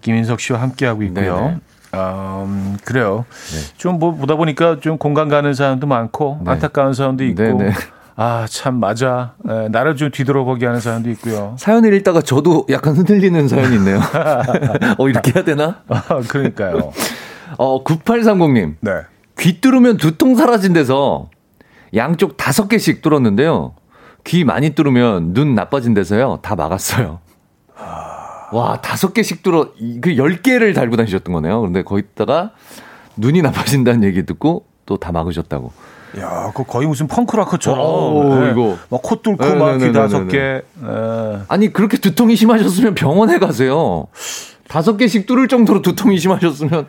[0.00, 1.58] 김인석 씨와 함께하고 있고요 네네.
[1.94, 3.24] 음, 그래요.
[3.50, 3.76] 네.
[3.78, 6.50] 좀뭐 보다 보니까 좀 공감 가는 사람도 많고 네.
[6.50, 7.42] 안타까운 사람도 있고.
[7.42, 7.72] 네네.
[8.16, 9.34] 아, 참, 맞아.
[9.44, 11.54] 네, 나를 좀 뒤돌아보게 하는 사람도 있고요.
[11.58, 14.00] 사연을 읽다가 저도 약간 흔들리는 사연이 있네요.
[14.98, 15.82] 어, 이렇게 해야 되나?
[15.88, 16.92] 아, 그러니까요.
[17.56, 18.74] 어, 9830님.
[18.80, 18.92] 네.
[19.38, 21.30] 귀 뚫으면 두통 사라진대서
[21.94, 23.74] 양쪽 다섯 개씩 뚫었는데요.
[24.24, 26.40] 귀 많이 뚫으면 눈 나빠진대서요.
[26.42, 27.20] 다 막았어요.
[28.52, 31.60] 와, 다섯 개씩 들어, 그 열 개를 달고 다니셨던 거네요.
[31.60, 32.52] 그런데 거기다가
[33.16, 35.70] 눈이 나빠진다는 얘기 듣고 또 다 막으셨다고.
[36.18, 37.78] 야, 그 거의 무슨 펑크라커처럼.
[37.84, 38.50] 오, 네.
[38.52, 38.78] 이거.
[38.88, 40.38] 막코 뚫고 네, 막귀 네, 네, 다섯 개.
[40.80, 41.38] 네.
[41.48, 44.06] 아니, 그렇게 두통이 심하셨으면 병원에 가세요.
[44.66, 46.86] 다섯 개씩 뚫을 정도로 두통이 심하셨으면.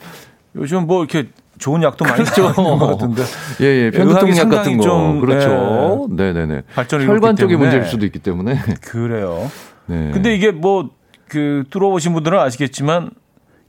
[0.56, 1.30] 요즘 뭐 이렇게
[1.60, 2.52] 좋은 약도 많이 그렇죠.
[2.54, 3.24] 것 같은데.
[3.62, 3.92] 예, 예.
[3.92, 4.84] 편두통 약 같은 거.
[4.84, 6.08] 좀, 그렇죠.
[6.10, 6.64] 네, 네, 네.
[6.74, 8.60] 발전이 혈관 쪽의 문제일 수도 있기 때문에.
[8.82, 9.52] 그래요.
[9.86, 10.10] 네.
[10.12, 13.12] 근데 이게 뭐그 뚫어보신 분들은 아시겠지만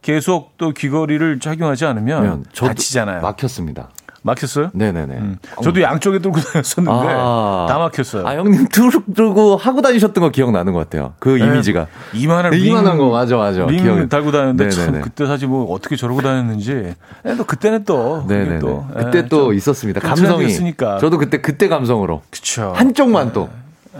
[0.02, 3.20] 계속 또 귀걸이를 착용하지 않으면 다치잖아요.
[3.20, 3.90] 막혔습니다.
[4.22, 4.70] 막혔어요?
[4.74, 5.14] 네네네.
[5.14, 5.38] 음.
[5.62, 7.66] 저도 양쪽에 뚫고 다녔었는데 아.
[7.68, 8.26] 다 막혔어요.
[8.26, 11.14] 아 형님 뚫고 하고 다니셨던 거 기억나는 것 같아요.
[11.18, 11.46] 그 네.
[11.46, 13.64] 이미지가 이만한 네, 이만한 거 맞아 맞아.
[13.66, 14.08] 링 기억.
[14.08, 16.94] 달고 다녔는데 참 그때 사실 뭐 어떻게 저러고 다녔는지.
[17.24, 18.58] 네, 또 그때는 또 네네네.
[18.58, 20.00] 또 그때 또 있었습니다.
[20.00, 20.46] 감성이.
[20.46, 20.98] 있으니까.
[20.98, 22.22] 저도 그때 그때 감성으로.
[22.30, 22.72] 그쵸.
[22.76, 23.48] 한쪽만 또.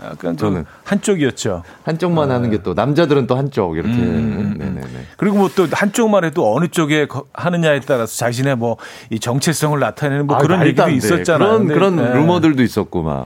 [0.03, 1.63] 약간 저는 한쪽이었죠.
[1.83, 2.33] 한쪽만 네.
[2.35, 3.91] 하는 게 또 남자들은 또 한쪽 이렇게.
[3.91, 5.05] 음, 네네네.
[5.17, 8.77] 그리고 뭐 또 한쪽만 해도 어느 쪽에 하느냐에 따라서 자신의 뭐
[9.09, 11.49] 이 정체성을 나타내는 뭐 아, 그런 얘기도 있었잖아요.
[11.65, 12.13] 그런 그런 네.
[12.13, 13.25] 루머들도 있었고 막.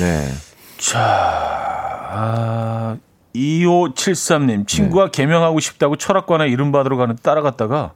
[0.00, 0.28] 네.
[0.78, 0.98] 자,
[2.10, 2.96] 아,
[3.34, 5.10] 2573님 친구가 네.
[5.12, 7.92] 개명하고 싶다고 철학관에 이름 받으러 가는 따라갔다가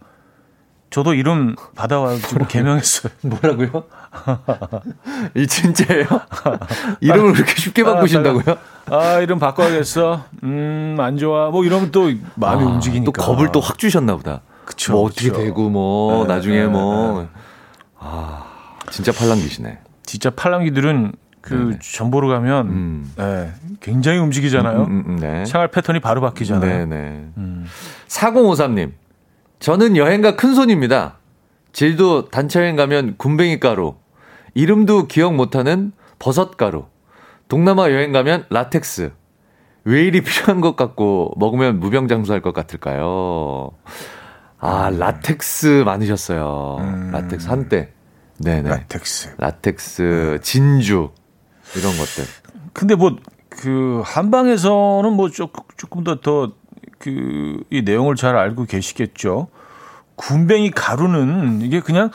[0.91, 3.13] 저도 이름 받아가지고 개명했어요.
[3.23, 3.85] 뭐라고요?
[5.35, 6.07] 이 진짜예요?
[7.01, 8.57] 이름을 그렇게 쉽게 바꾸신다고요?
[8.91, 10.25] 아, 아, 이름 바꿔야겠어.
[10.43, 11.51] 음, 안 좋아.
[11.51, 13.11] 뭐 이러면 또 마음이 아, 움직이니까.
[13.11, 14.41] 또 겁을 또 확 주셨나 보다.
[14.65, 14.93] 그쵸.
[14.93, 15.41] 뭐 어떻게 그쵸.
[15.43, 17.23] 되고 뭐 네, 나중에 네, 뭐.
[17.23, 17.29] 네.
[17.99, 18.45] 아,
[18.91, 19.79] 진짜 팔랑귀시네.
[20.05, 21.79] 진짜 팔랑귀들은 그 네네.
[21.81, 23.13] 전보로 가면 음.
[23.17, 24.83] 네, 굉장히 움직이잖아요.
[24.83, 25.45] 음, 음, 음 네.
[25.45, 26.87] 생활 패턴이 바로 바뀌잖아요.
[26.87, 26.97] 네네.
[27.37, 27.67] 음.
[28.09, 28.93] 4053님.
[29.59, 31.15] 저는 여행가 큰 손입니다.
[31.73, 33.95] 질도 단체 여행 가면 군뱅이 가루,
[34.55, 36.87] 이름도 기억 못하는 버섯 가루,
[37.49, 39.13] 동남아 여행 가면 라텍스.
[39.85, 43.71] 왜 이리 필요한 것 같고 먹으면 무병장수할 것 같을까요?
[44.59, 44.99] 아, 음.
[44.99, 46.77] 라텍스 많으셨어요.
[46.81, 47.11] 음.
[47.11, 47.93] 라텍스 한때.
[48.39, 48.69] 네네.
[48.69, 49.35] 라텍스.
[49.39, 51.11] 라텍스, 진주
[51.77, 52.25] 이런 것들.
[52.73, 53.17] 근데 뭐
[53.55, 56.53] 그 한방에서는 뭐 조금 조금 더더
[56.99, 59.49] 그 이 내용을 잘 알고 계시겠죠.
[60.29, 62.11] 굼벵이 가루는 이게 그냥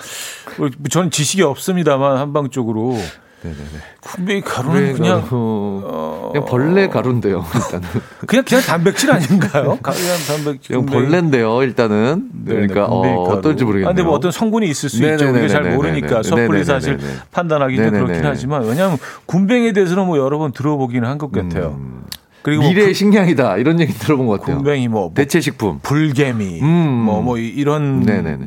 [0.58, 2.98] 뭐 저는 지식이 없습니다만 한방 쪽으로
[3.44, 3.64] 네네네.
[4.02, 7.46] 굼벵이 가루는 그냥 가루, 어, 그냥 벌레 가루인데요.
[7.54, 7.88] 일단은
[8.26, 9.78] 그냥 그냥 단백질 아닌가요?
[9.84, 10.76] 그냥 단백질.
[10.76, 11.62] 그냥 벌레인데요.
[11.62, 13.90] 일단은 그러니까 어, 어떨지 모르겠네요.
[13.90, 15.30] 아, 근데 뭐 어떤 성분이 있을 수 네네네네네.
[15.30, 15.40] 있죠.
[15.40, 16.98] 우리가 잘 모르니까 섣불리 사실
[17.32, 18.98] 판단하기 좀 그렇긴 하지만 왜냐하면
[19.28, 21.76] 군뱅이에 대해서는 뭐 여러 번 들어보기는 한 것 같아요.
[21.80, 22.04] 음.
[22.42, 24.58] 그리고 미래의 뭐 식량이다 이런 얘기 들어본 것 같아요.
[24.58, 27.26] 군뱅이 뭐, 뭐 대체 식품, 불개미, 뭐뭐 음.
[27.26, 28.46] 뭐 이런 네네네.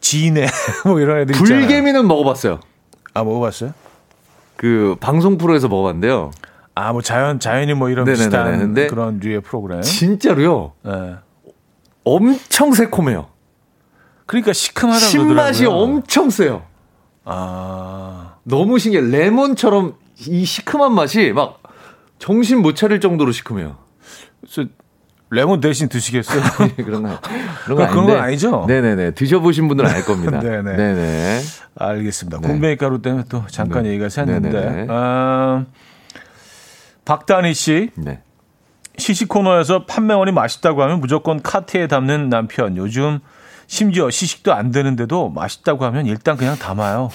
[0.00, 0.46] 지네
[0.86, 2.02] 뭐 이런 애들 불개미는 있잖아요.
[2.04, 2.60] 먹어봤어요.
[3.14, 3.72] 아 먹어봤어요?
[4.56, 6.30] 그 방송 프로에서 먹어봤는데요.
[6.76, 8.24] 아 뭐 자연 자연이 뭐 이런 네네네네.
[8.74, 9.80] 비슷한 그런 류의 프로그램.
[9.82, 10.72] 진짜로요.
[10.82, 11.14] 네.
[12.04, 13.26] 엄청 새콤해요.
[14.26, 16.62] 그러니까 시큼하다고 신맛이 엄청 세요.
[17.24, 19.02] 아 너무 신기해.
[19.02, 19.94] 레몬처럼
[20.28, 21.60] 이 시큼한 맛이 막
[22.18, 23.76] 정신 못 차릴 정도로 시큼해요.
[24.40, 24.68] 그래서
[25.30, 26.40] 레몬 대신 드시겠어요?
[26.76, 27.18] 그런 거,
[27.64, 28.64] 그런 거 그런 건 아니죠?
[28.68, 29.12] 네네네.
[29.12, 30.38] 드셔보신 분들은 알 겁니다.
[30.40, 30.76] 네네.
[30.76, 31.40] 네네.
[31.76, 32.40] 알겠습니다.
[32.40, 32.48] 네.
[32.48, 33.90] 곰뱅이 가루 때문에 또 잠깐 네.
[33.90, 34.86] 얘기가 새는데.
[34.88, 35.64] 아,
[37.04, 37.90] 박다니 씨.
[37.96, 38.20] 네.
[38.96, 42.76] 시식 코너에서 판매원이 맛있다고 하면 무조건 카트에 담는 남편.
[42.76, 43.18] 요즘
[43.66, 47.10] 심지어 시식도 안 되는데도 맛있다고 하면 일단 그냥 담아요.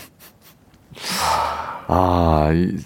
[1.88, 2.78] 아, 이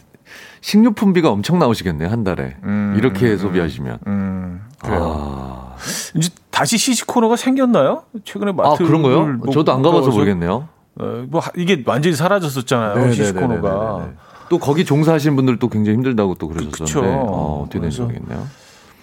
[0.64, 2.56] 식료품비가 엄청 나오시겠네요, 한 달에.
[2.64, 4.00] 음, 이렇게 음, 소비하시면.
[4.08, 5.02] 음, 그래요.
[5.04, 5.76] 아,
[6.16, 8.04] 이제 다시 시식 코너가 생겼나요?
[8.24, 9.40] 최근에 아 마트 그런 거요?
[9.52, 10.70] 저도 안 가봐서 모르겠네요.
[11.00, 12.94] 어, 뭐 하- 이게 완전히 사라졌었잖아요.
[12.96, 13.14] 네네네네네.
[13.14, 14.10] 시식 코너가.
[14.50, 17.02] 또 거기 종사하시는 분들 또 굉장히 힘들다고 또 그러셨었는데 그쵸.
[17.06, 18.48] 어, 어떻게 그래서 모르겠네요.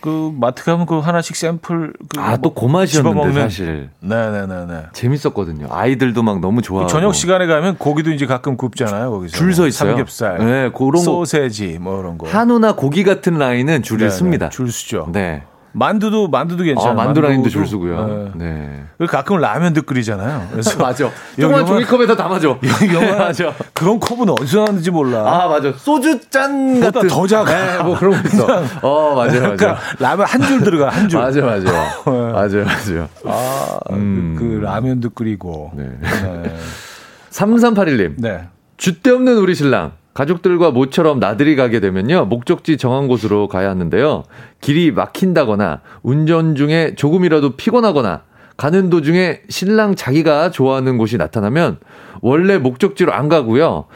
[0.01, 4.83] 그 마트 가면 그 하나씩 샘플 그 아, 또뭐 고맛이었는데 집어먹는- 사실 네네네네.
[4.93, 5.67] 재밌었거든요.
[5.71, 9.11] 아이들도 막 너무 좋아하고 저녁 시간에 가면 고기도 이제 가끔 굽잖아요.
[9.11, 9.91] 거기서 줄 서 있어요.
[9.91, 12.29] 삼겹살, 네, 그런 거 소세지 뭐 이런 거.
[12.29, 14.49] 한우나 고기 같은 라인은 줄을 네네, 씁니다.
[14.49, 15.09] 줄 서죠.
[15.13, 15.43] 네.
[15.73, 16.93] 만두도 만두도 괜찮아요.
[16.93, 17.51] 아, 만두 라인도 만두도.
[17.51, 18.33] 줄 서고요.
[18.35, 18.45] 네.
[18.45, 18.85] 네.
[18.99, 20.49] 그리고 가끔 라면도 끓이잖아요.
[20.51, 21.05] 그래서 맞아.
[21.05, 22.59] 영- 조그만 종이컵에다 담아줘.
[22.93, 23.53] 영화 맞아.
[23.73, 25.21] 그런 컵은 어디서 나왔는지 몰라.
[25.27, 25.73] 아, 맞아.
[25.77, 27.09] 소주 짠 보다 같은.
[27.09, 27.77] 더 작아.
[27.79, 28.47] 네, 뭐 그런 거 있어.
[28.83, 29.55] 어, 맞아, 맞아.
[29.57, 31.21] 그러니까 라면 한 줄 들어가 한 줄.
[31.21, 31.71] 맞아, 맞아.
[32.05, 33.09] 맞아, 맞아.
[33.27, 34.35] 아, 음.
[34.39, 35.71] 그, 그 라면도 끓이고.
[35.77, 35.89] 네.
[36.01, 36.57] 네.
[37.31, 38.15] 3381님.
[38.19, 38.49] 네.
[38.77, 39.93] 줏대 없는 우리 신랑.
[40.21, 42.27] 가족들과 모처럼 나들이 가게 되면요.
[42.27, 44.25] 목적지 정한 곳으로 가야 하는데요.
[44.61, 48.25] 길이 막힌다거나 운전 중에 조금이라도 피곤하거나
[48.59, 51.79] 가는 도중에 신랑 자기가 좋아하는 곳이 나타나면
[52.21, 53.87] 원래 목적지로 안 가고요.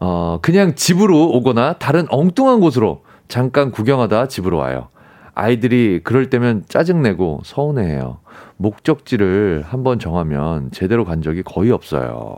[0.00, 4.88] 어, 그냥 집으로 오거나 다른 엉뚱한 곳으로 잠깐 구경하다 집으로 와요.
[5.36, 8.18] 아이들이 그럴 때면 짜증내고 서운해해요.
[8.56, 12.34] 목적지를 한번 정하면 제대로 간 적이 거의 없어요.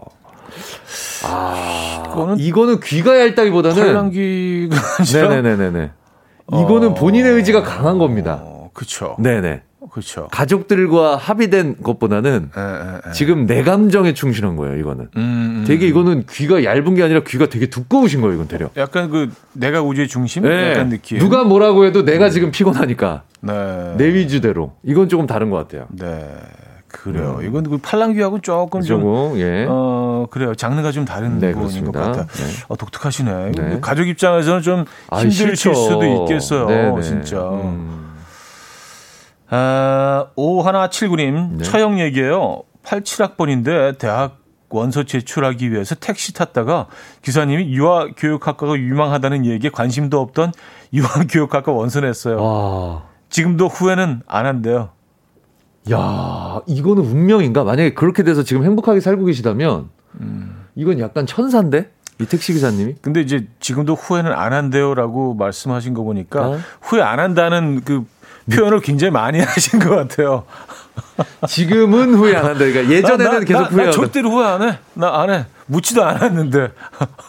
[1.24, 5.90] 아, 이거는 이거는 귀가 얇다기보다는 팔랑귀가 아니라 네네네네네.
[6.52, 8.40] 이거는 본인의 의지가 강한 겁니다.
[8.42, 9.16] 어, 그쵸.
[9.18, 9.62] 네네.
[9.90, 10.28] 그쵸.
[10.30, 13.12] 가족들과 합의된 것보다는 에, 에, 에.
[13.12, 15.08] 지금 내 감정에 충실한 거예요, 이거는.
[15.16, 15.64] 음, 음.
[15.66, 18.70] 되게 이거는 귀가 얇은 게 아니라 귀가 되게 두꺼우신 거예요, 이건 되려.
[18.76, 20.70] 약간 그 내가 우주의 중심 네.
[20.70, 21.18] 약간 느낌.
[21.18, 23.94] 누가 뭐라고 해도 내가 지금 피곤하니까 네.
[23.98, 24.72] 내 위주대로.
[24.84, 25.86] 이건 조금 다른 것 같아요.
[25.90, 26.28] 네.
[26.92, 27.40] 그래요.
[27.42, 29.66] 이건 그 팔랑귀하고 조금 좀 조금 예.
[29.68, 30.54] 어, 그래요.
[30.54, 31.92] 장르가 좀 다른 네, 부분인 것.
[31.92, 32.26] 같아.
[32.26, 32.44] 네.
[32.68, 33.52] 어, 독특하시네.
[33.52, 33.80] 네.
[33.80, 35.74] 가족 입장에서는 좀 아, 싫죠.
[35.74, 36.66] 수도 있겠어요.
[36.66, 37.02] 네네.
[37.02, 37.38] 진짜.
[37.40, 38.12] 음.
[39.48, 41.64] 아, 5179님, 네.
[41.64, 42.62] 처형 얘기예요.
[42.84, 44.38] 87학번인데 대학
[44.70, 46.86] 원서 제출하기 위해서 택시 탔다가
[47.22, 50.52] 기사님이 유아교육학과가 유망하다는 얘기에 관심도 없던
[50.94, 52.42] 유아교육학과 원서 냈어요.
[52.42, 53.02] 와.
[53.28, 54.90] 지금도 후회는 안 한대요.
[55.90, 57.64] 야, 이거는 운명인가?
[57.64, 59.88] 만약에 그렇게 돼서 지금 행복하게 살고 계시다면,
[60.76, 61.90] 이건 약간 천사인데?
[62.20, 62.96] 이 택시 기사님이?
[63.02, 66.58] 근데 이제 지금도 후회는 안 한대요라고 말씀하신 거 보니까 어?
[66.80, 68.04] 후회 안 한다는 그
[68.52, 70.44] 표현을 굉장히 많이 하신 것 같아요.
[71.48, 72.58] 지금은 후회 안 한다.
[72.60, 73.84] 그러니까 예전에는 나, 나, 계속 나, 후회한다.
[73.84, 74.78] 나 절대로 후회 안 해.
[74.94, 75.46] 나 안 해.
[75.66, 76.68] 묻지도 않았는데.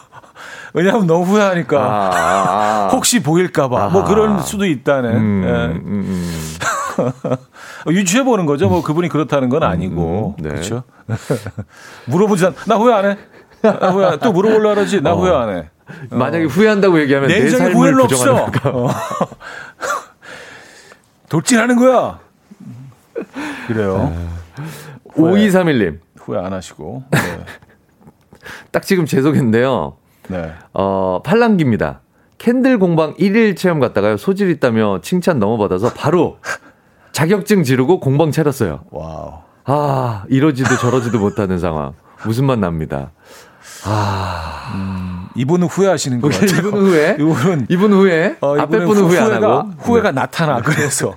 [0.74, 1.78] 왜냐하면 너무 후회하니까.
[1.80, 2.88] 아, 아, 아.
[2.92, 3.88] 혹시 보일까봐.
[3.88, 4.04] 뭐.
[4.04, 5.08] 그럴 수도 있다네.
[5.08, 5.48] 음, 예.
[5.48, 6.38] 음, 음.
[7.90, 8.68] 유추해 보는 거죠.
[8.68, 10.36] 뭐 그분이 그렇다는 건 아니고.
[10.38, 10.48] 음, 네.
[10.50, 10.82] 그렇죠.
[12.06, 12.54] 물어보지 않.
[12.66, 13.18] 나 후회 안 해.
[13.62, 14.18] 나 후회 안 해.
[14.18, 15.00] 또 물어보려 그러지.
[15.00, 15.16] 나 어.
[15.16, 15.70] 후회 안 해.
[16.10, 18.46] 만약에 후회한다고 얘기하면 내 내 삶을 후회는 없어.
[18.64, 18.88] 어.
[21.28, 22.20] 돌진하는 거야.
[23.66, 24.12] 그래요.
[24.14, 24.64] 네.
[25.16, 25.98] 5231님.
[26.18, 27.04] 후회 안 하시고.
[27.10, 27.18] 네.
[28.70, 29.96] 딱 지금 제 소개인데요.
[30.28, 30.52] 네.
[30.72, 32.00] 어, 팔랑기입니다.
[32.38, 34.16] 캔들 공방 1일 체험 갔다가요.
[34.16, 36.38] 소질 있다며 칭찬 너무 받아서 바로
[37.14, 38.80] 자격증 지르고 공방 차렸어요.
[38.90, 39.34] Wow.
[39.66, 41.94] 아, 이러지도 저러지도 못하는 상황.
[42.26, 43.12] 무슨 맛 납니다.
[45.36, 46.58] 이분은 후회하시는 것 같아요.
[46.58, 47.16] 이분 후회?
[47.18, 48.36] 이분은 이분 후회?
[48.40, 49.70] 어, 앞에 이분은 분은 후회 안 후회가, 하고.
[49.78, 51.14] 후회가 나타나 그래서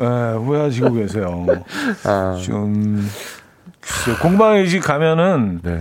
[0.00, 1.46] 예, 후회하시고 계세요.
[2.04, 3.08] 아, 좀
[3.80, 5.80] 글쎄요, 공방에 이제 가면은 네.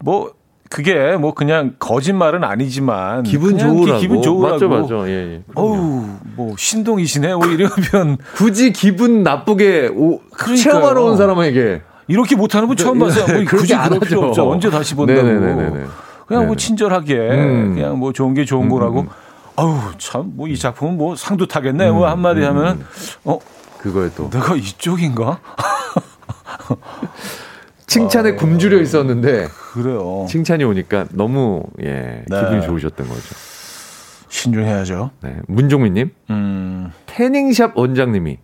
[0.00, 0.32] 뭐
[0.70, 4.00] 그게 뭐 그냥 거짓말은 아니지만 기분 좋으라고.
[4.00, 4.52] 기분 좋으라고.
[4.52, 5.08] 맞죠, 맞죠.
[5.08, 5.42] 예, 예.
[5.54, 6.04] 어우
[6.36, 7.34] 뭐 신동이시네.
[7.34, 10.56] 뭐 이러면 굳이 기분 나쁘게 오, 그러니까요.
[10.56, 13.26] 체험하러 온 사람에게 이렇게 못하는 분 처음 봤어요.
[13.34, 14.28] 뭐 굳이 안 그럴 필요 하죠.
[14.28, 14.50] 없죠.
[14.50, 15.22] 언제 다시 본다고.
[15.22, 15.70] 네네네네.
[16.26, 16.56] 그냥 뭐 네네.
[16.56, 17.74] 친절하게 음.
[17.74, 19.06] 그냥 뭐 좋은 게 좋은 거라고.
[19.56, 21.90] 아우 참 뭐 이 작품은 뭐 상도 타겠네.
[21.90, 22.84] 뭐 한마디 하면
[23.24, 23.38] 어
[23.78, 25.38] 그거에 또 내가 이쪽인가?
[27.88, 30.26] 칭찬에 굶주려 있었는데 그래요.
[30.28, 32.40] 칭찬이 오니까 너무 예 네.
[32.40, 33.34] 기분이 좋으셨던 거죠.
[34.28, 35.10] 신중해야죠.
[35.22, 35.36] 네.
[35.48, 36.92] 문종민님 음.
[37.06, 38.38] 태닝샵 원장님이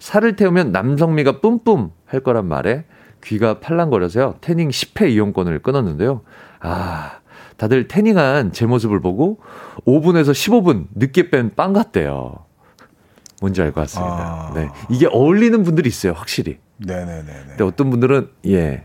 [0.00, 2.84] 살을 태우면 남성미가 뿜뿜 할 거란 말에
[3.22, 6.22] 귀가 팔랑거려서요 태닝 10회 이용권을 끊었는데요.
[6.60, 7.12] 아
[7.58, 9.38] 다들 태닝한 제 모습을 보고
[9.86, 12.44] 5분에서 15분 늦게 뺀 빵 같대요.
[13.40, 14.12] 뭔지 알 것 같습니다.
[14.50, 14.52] 아.
[14.54, 16.58] 네 이게 어울리는 분들이 있어요 확실히.
[16.86, 17.44] 네네네네.
[17.48, 18.84] 근데 어떤 분들은 예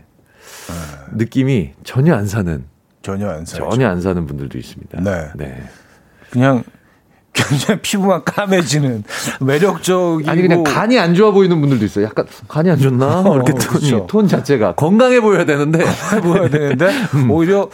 [1.12, 2.64] 느낌이 전혀 안 사는
[3.02, 3.70] 전혀 안 살죠.
[3.70, 5.00] 전혀 안 사는 분들도 있습니다.
[5.00, 5.30] 네.
[5.36, 5.62] 네.
[6.30, 6.64] 그냥
[7.36, 9.04] 굉장히 피부만 까매지는
[9.40, 12.06] 매력적이고 아니 그냥 간이 안 좋아 보이는 분들도 있어요.
[12.06, 13.20] 약간 간이 안 좋나?
[13.20, 14.06] 어, 이렇게 톤이 그렇죠.
[14.08, 17.30] 톤 자체가 건강해 보여야 되는데 건강해 보여야 되는데 음.
[17.30, 17.68] 오히려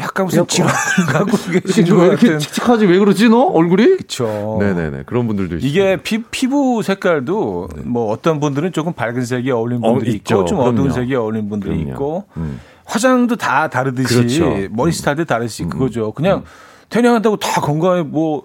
[0.00, 0.72] 약간 무슨 질환
[1.08, 3.96] 갖고 계신 것 이렇게 칙칙하지 왜 그러지 너 얼굴이?
[3.96, 4.58] 그렇죠.
[4.60, 5.68] 네네네 그런 분들도 있어요.
[5.68, 7.82] 이게 피, 피부 색깔도 네.
[7.84, 10.70] 뭐 어떤 분들은 조금 밝은 색이 어울리는 어, 분들이 어, 있고 좀 그럼요.
[10.70, 11.92] 어두운 색이 어울리는 분들이 그럼요.
[11.92, 12.60] 있고 음.
[12.84, 14.68] 화장도 다 다르듯이 그렇죠.
[14.70, 15.68] 머리 스타일도 다르듯이 음.
[15.70, 16.12] 그거죠.
[16.12, 16.44] 그냥 음.
[16.88, 18.44] 태닝한다고 다 건강해 뭐,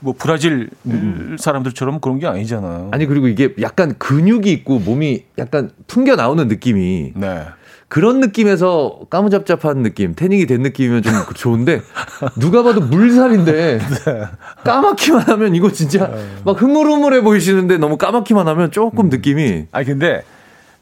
[0.00, 1.36] 뭐 브라질 음.
[1.38, 2.88] 사람들처럼 그런 게 아니잖아요.
[2.92, 7.44] 아니 그리고 이게 약간 근육이 있고 몸이 약간 풍겨 나오는 느낌이 네.
[7.88, 11.82] 그런 느낌에서 까무잡잡한 느낌, 태닝이 된 느낌이면 좀 좋은데
[12.40, 14.22] 누가 봐도 물살인데 네.
[14.64, 16.26] 까맣기만 하면 이거 진짜 네.
[16.44, 19.10] 막 흐물흐물해 보이시는데 너무 까맣기만 하면 조금 음.
[19.10, 19.66] 느낌이.
[19.72, 20.22] 아니 근데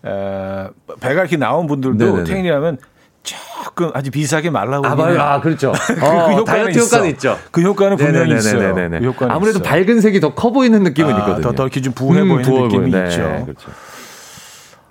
[0.07, 0.69] 에,
[1.01, 2.79] 배가 이렇게 나온 분들도 태닝이 하면
[3.23, 4.87] 조금 아주 비슷하게 말라고.
[4.87, 5.21] 아, 맞아요.
[5.21, 5.73] 아, 그렇죠.
[5.87, 6.97] 그 어, 효과는 다이어트 있어.
[6.97, 7.39] 효과는 있죠.
[7.51, 8.75] 그 효과는 분명히 있어요.
[8.75, 9.63] 그 아무래도 있어요.
[9.63, 11.43] 밝은 색이 더 커 보이는 느낌은 아, 있거든요.
[11.43, 13.43] 더, 더 이렇게 좀 부해 음, 보이는 부어 느낌이 네, 있죠.
[13.45, 13.71] 그렇죠.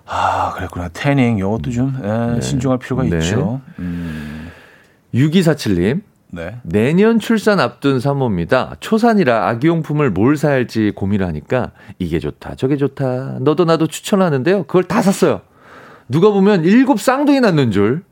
[0.06, 0.90] 아, 그랬구나.
[0.90, 2.42] 태닝, 요것도 좀 에, 네.
[2.42, 3.18] 신중할 필요가 네.
[3.18, 3.62] 있죠.
[3.80, 4.50] 음.
[5.14, 6.02] 6247님.
[6.32, 6.58] 네.
[6.62, 8.76] 내년 출산 앞둔 산모입니다.
[8.80, 13.38] 초산이라 아기용품을 뭘 사야 할지 고민을 하니까 이게 좋다, 저게 좋다.
[13.42, 14.64] 너도 나도 추천하는데요.
[14.64, 15.42] 그걸 다 샀어요.
[16.08, 18.04] 누가 보면 일곱 쌍둥이 낳는 줄.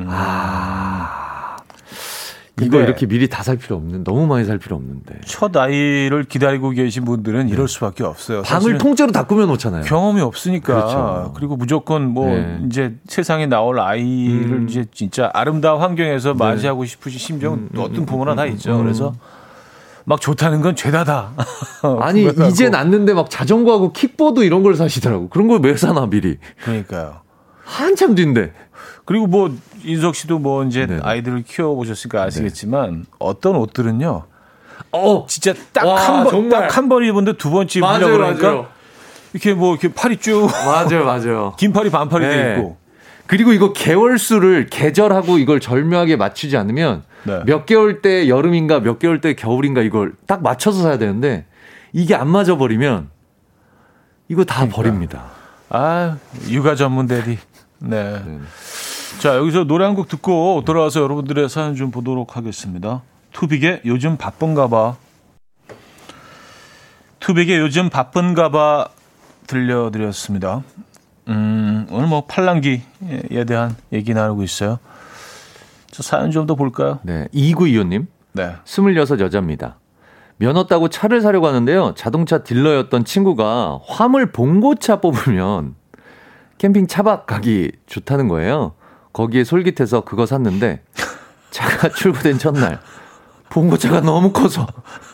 [0.00, 0.06] 음.
[0.10, 1.56] 아.
[2.62, 5.20] 이거 이렇게 미리 다 살 필요 없는, 너무 많이 살 필요 없는데.
[5.24, 7.52] 첫 아이를 기다리고 계신 분들은 네.
[7.52, 8.42] 이럴 수밖에 없어요.
[8.42, 9.84] 방을 통째로 다 꾸며 놓잖아요.
[9.84, 10.74] 경험이 없으니까.
[10.74, 11.32] 그렇죠.
[11.36, 12.60] 그리고 무조건 뭐 네.
[12.66, 14.66] 이제 세상에 나올 아이를 음.
[14.68, 16.38] 이제 진짜 아름다운 환경에서 네.
[16.38, 18.76] 맞이하고 싶으신 심정 은 음, 음, 어떤 부모나 다 음, 있죠.
[18.76, 18.82] 음.
[18.82, 19.14] 그래서
[20.04, 21.30] 막 좋다는 건 죄다다.
[22.00, 25.30] 아니 이제 낳는데 막 자전거하고 킥보드 이런 걸 사시더라고.
[25.30, 26.36] 그런 걸 왜 사나 미리.
[26.62, 27.20] 그러니까요.
[27.70, 28.52] 한참 뒤인데.
[29.04, 29.54] 그리고 뭐
[29.84, 33.02] 인석 씨도 뭐 이제 네 아이들을 키워 보셨으니까 아시겠지만 네.
[33.18, 34.24] 어떤 옷들은요.
[34.92, 38.66] 어, 진짜 딱 한 번, 딱 한 번 입은데 두 번째 입으려고 그러니까 맞아요.
[39.32, 41.54] 이렇게 뭐 이렇게 팔이 쭉 맞아요, 맞아요.
[41.58, 42.34] 긴 팔이 반팔이 네.
[42.36, 42.76] 돼 있고.
[43.26, 47.42] 그리고 이거 개월 수를 계절하고 이걸 절묘하게 맞추지 않으면 네.
[47.46, 51.46] 몇 개월 때 여름인가 몇 개월 때 겨울인가 이걸 딱 맞춰서 사야 되는데
[51.92, 53.10] 이게 안 맞아 버리면
[54.28, 54.76] 이거 다 그러니까.
[54.76, 55.22] 버립니다.
[55.68, 56.16] 아,
[56.48, 57.38] 육아 전문 대리.
[57.80, 58.22] 네.
[58.24, 58.38] 네.
[59.20, 63.02] 자, 여기서 노래 한 곡 듣고 돌아와서 여러분들의 사연 좀 보도록 하겠습니다.
[63.32, 64.96] 투빅의 요즘 바쁜가 봐.
[67.20, 68.88] 투빅의 요즘 바쁜가 봐
[69.46, 70.62] 들려드렸습니다.
[71.28, 74.78] 음, 오늘 뭐 팔랑기에 대한 얘기 나누고 있어요.
[75.90, 77.00] 저 사연 좀 더 볼까요?
[77.02, 77.26] 네.
[77.34, 78.06] 2925님.
[78.32, 78.54] 네.
[78.64, 79.76] 26 여자입니다.
[80.38, 81.94] 면허 따고 차를 사려고 하는데요.
[81.96, 85.74] 자동차 딜러였던 친구가 화물 봉고차 뽑으면
[86.60, 88.74] 캠핑 차박 가기 좋다는 거예요.
[89.14, 90.82] 거기에 솔깃해서 그거 샀는데
[91.50, 92.80] 차가 출고된 첫날
[93.48, 94.66] 봉고차가 너무 커서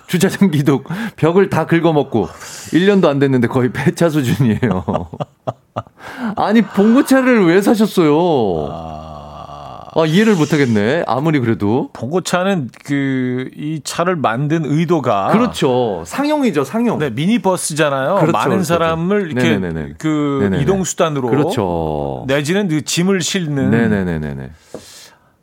[0.08, 0.82] 주차장 기둥
[1.14, 2.26] 벽을 다 긁어먹고
[2.72, 5.08] 1년도 안 됐는데 거의 폐차 수준이에요.
[6.34, 9.15] 아니 봉고차를 왜 사셨어요?
[9.96, 10.02] 아...
[10.02, 11.04] 아, 이해를 못하겠네.
[11.06, 11.90] 아무리 그래도.
[11.92, 16.02] 봉고차는 그 이 차를 만든 의도가 그렇죠.
[16.06, 16.98] 상용이죠, 상용.
[16.98, 18.16] 네, 미니버스잖아요.
[18.16, 18.64] 그렇죠, 많은 그렇죠.
[18.64, 19.94] 사람을 이렇게 네네네네.
[19.98, 20.62] 그 네네네.
[20.62, 22.24] 이동 수단으로 그렇죠.
[22.26, 23.70] 내지는 그 짐을 실는.
[23.70, 24.50] 네네네네.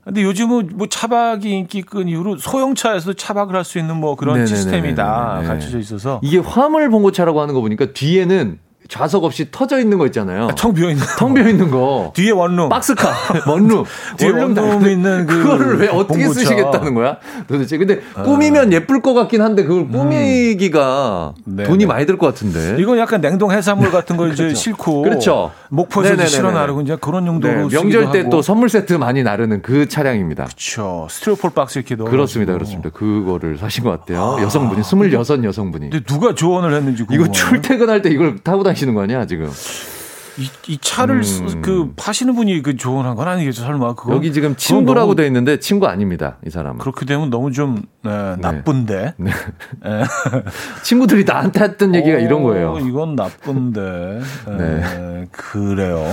[0.04, 4.56] 근데 요즘은 뭐 차박이 인기 끈 이후로 소형차에서 차박을 할 수 있는 뭐 그런 네네네네네.
[4.58, 8.60] 시스템이 다 갖춰져 있어서 이게 화물 봉고차라고 하는 거 보니까 뒤에는
[8.90, 10.46] 좌석 없이 터져 있는 거 있잖아요.
[10.46, 12.12] 아, 텅 비어 있는 텅 비어 있는 거.
[12.16, 12.70] 뒤에 원룸.
[12.70, 13.10] 박스카.
[13.48, 13.84] 원룸.
[14.18, 16.40] 뒤에 원룸 있는 그 그거를 왜 어떻게 봉고차.
[16.42, 17.18] 쓰시겠다는 거야?
[17.48, 17.78] 도대체.
[17.78, 18.24] 근데 아.
[18.24, 19.92] 꾸미면 예쁠 것 같긴 한데 그걸 음.
[19.92, 21.64] 꾸미기가 음.
[21.66, 22.76] 돈이 많이 들 것 같은데.
[22.80, 24.60] 이건 약간 냉동 해산물 같은 걸 이제 그렇죠.
[24.60, 25.52] 싣고 그렇죠.
[25.70, 29.88] 목포에서 실어 나르고 이제 그런 용도로 네, 명절 때 또 선물 세트 많이 나르는 그
[29.90, 30.46] 차량입니다.
[30.46, 31.08] 그렇죠.
[31.10, 32.54] 스티로폴 박스 이렇게 넣어 그렇습니다.
[32.54, 32.90] 그렇습니다.
[32.90, 34.38] 그거를 사신 것 같아요.
[34.38, 34.42] 아.
[34.42, 35.90] 여성분이 26 여성분이.
[35.90, 37.24] 근데 누가 조언을 했는지 궁금하네.
[37.24, 39.50] 이거 출퇴근할 때 이걸 타고 다 니시는 거 아니야, 지금?
[40.38, 41.62] 이, 이 차를 음.
[41.62, 45.86] 그 파시는 분이 그 조언한 건 아니겠죠 설마 그거 여기 지금 친구라고 돼 있는데 친구
[45.86, 48.36] 아닙니다 이 사람은 그렇게 되면 너무 좀 네, 네.
[48.38, 49.32] 나쁜데 네.
[49.84, 50.04] 네.
[50.82, 54.22] 친구들이 나한테 했던 얘기가 오, 이런 거예요 이건 나쁜데
[54.58, 54.58] 네.
[54.58, 55.28] 네.
[55.32, 56.04] 그래요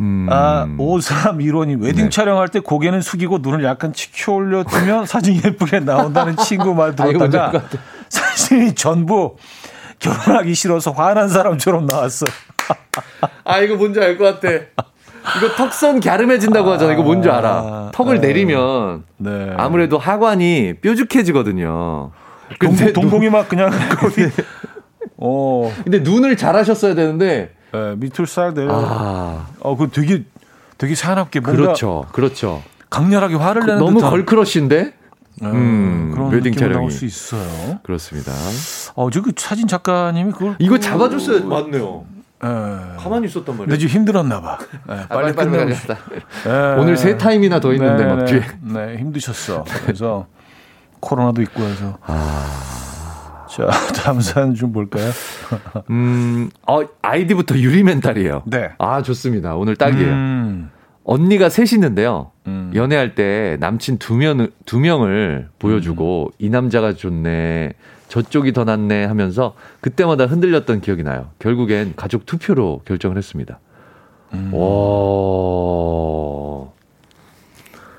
[0.00, 0.26] 음.
[0.28, 2.10] 아, 5315님, 웨딩 네.
[2.10, 7.62] 촬영할 때 고개는 숙이고 눈을 약간 치켜 올려두면 사진 예쁘게 나온다는 친구 말 들었다가
[8.08, 9.36] 사진이 전부
[10.14, 12.26] 결혼하기 싫어서 화난 사람처럼 나왔어.
[13.44, 14.52] 아, 이거 뭔지 알 것 같아.
[14.52, 16.92] 이거 턱선 갸름해진다고 하잖아.
[16.92, 17.90] 이거 뭔지 알아.
[17.94, 18.28] 턱을 네.
[18.28, 19.52] 내리면 네.
[19.56, 22.10] 아무래도 하관이 뾰족해지거든요.
[22.58, 24.28] 근데 동, 동공이 막 그냥 거기.
[25.16, 25.72] 어.
[25.82, 27.54] 근데 눈을 잘하셨어야 되는데.
[27.72, 28.68] 네, 밑을 싹 내려.
[28.72, 29.46] 아.
[29.60, 30.24] 어, 그 되게
[30.78, 31.62] 되게 사납게 뭔가.
[31.62, 32.62] 그렇죠, 그렇죠.
[32.90, 34.10] 강렬하게 화를 그, 내는 너무 듯한.
[34.10, 34.92] 걸크러쉬인데.
[35.42, 36.74] 음, 그런 웨딩 느낌이 촬영이.
[36.76, 37.78] 나올 수 있어요.
[37.82, 38.32] 그렇습니다.
[38.94, 41.46] 어, 저그 사진 작가님이 그걸 이거 그- 잡아줬어요.
[41.46, 42.04] 맞네요.
[42.44, 42.48] 예.
[42.98, 44.58] 가만히 있었단 근데 좀 힘들었나 봐.
[44.90, 45.98] 예, 아, 빨리 끝내고 싶- 가겠다.
[46.46, 46.80] 예.
[46.80, 48.42] 오늘 세 타임이나 더 있는데 네, 막 네, 뒤에.
[48.60, 49.64] 네, 힘드셨어.
[49.84, 50.26] 그래서
[51.00, 51.98] 코로나도 있고 해서.
[52.06, 53.46] 아.
[53.48, 53.68] 자,
[54.02, 55.10] 다음 사연 좀 볼까요?
[55.90, 58.42] 음, 어, 아이디부터 유리멘탈이에요.
[58.46, 58.70] 네.
[58.78, 59.54] 아, 좋습니다.
[59.54, 60.08] 오늘 딱이에요.
[60.12, 60.70] 음,
[61.04, 62.30] 언니가 셋 있는데요.
[62.46, 62.72] 음.
[62.74, 67.74] 연애할 때 남친 두, 명, 두 명을 보여주고 이 남자가 좋네,
[68.08, 71.28] 저쪽이 더 낫네 하면서 그때마다 흔들렸던 기억이 나요.
[71.38, 73.58] 결국엔 가족 투표로 결정을 했습니다.
[74.32, 74.50] 음.
[74.54, 74.60] 와,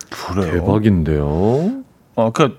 [0.10, 0.52] 그래요.
[0.54, 1.84] 대박인데요.
[2.16, 2.58] 어, 그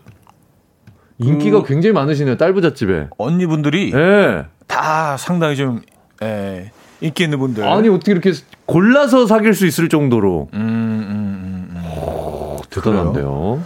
[1.18, 2.36] 인기가 그- 굉장히 많으시네요.
[2.36, 3.09] 딸부잣집에.
[3.18, 4.44] 언니분들이 예.
[4.66, 5.80] 다 상당히 좀
[6.22, 6.70] 예,
[7.01, 7.66] 인기 있는 분들.
[7.66, 8.32] 아니, 어떻게 이렇게
[8.66, 10.49] 골라서 사귈 수 있을 정도로.
[10.55, 12.59] 음, 음, 음, 음.
[12.70, 13.62] 대단한데요.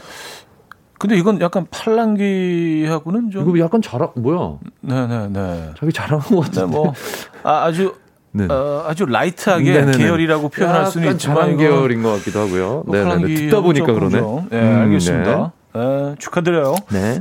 [0.99, 3.49] 근데 이건 약간 팔랑귀하고는 좀.
[3.49, 4.59] 이거 약간 자랑, 뭐야.
[4.83, 5.29] 네네네.
[5.29, 6.67] 네, 자기 자랑한 것 같은데.
[6.67, 6.93] 뭐
[7.43, 7.95] 아, 아주
[8.33, 8.47] 네.
[8.51, 9.99] 어, 아주 라이트하게 네네네.
[9.99, 12.83] 계열이라고 표현할 수는 약간 있지만 계열인 것 같기도 하고요.
[12.87, 13.05] 뭐 네, 네, 네.
[13.05, 14.19] 팔랑귀하고 듣다 보니까 그러네.
[14.19, 15.53] 좀, 네, 음, 알겠습니다.
[15.75, 16.75] 네, 축하드려요.
[16.91, 17.19] 네.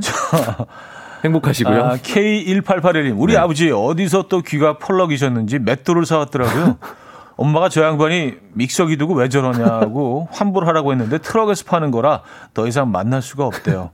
[1.24, 1.82] 행복하시고요.
[1.84, 3.38] 아, K1881님, 우리 네.
[3.38, 6.78] 아버지 어디서 또 귀가 펄럭이셨는지 맷돌을 사왔더라고요.
[7.36, 12.20] 엄마가 저 양반이 믹서기 두고 왜 저러냐고 환불 하라고 했는데 트럭에서 파는 거라
[12.52, 13.90] 더 이상 만날 수가 없대요.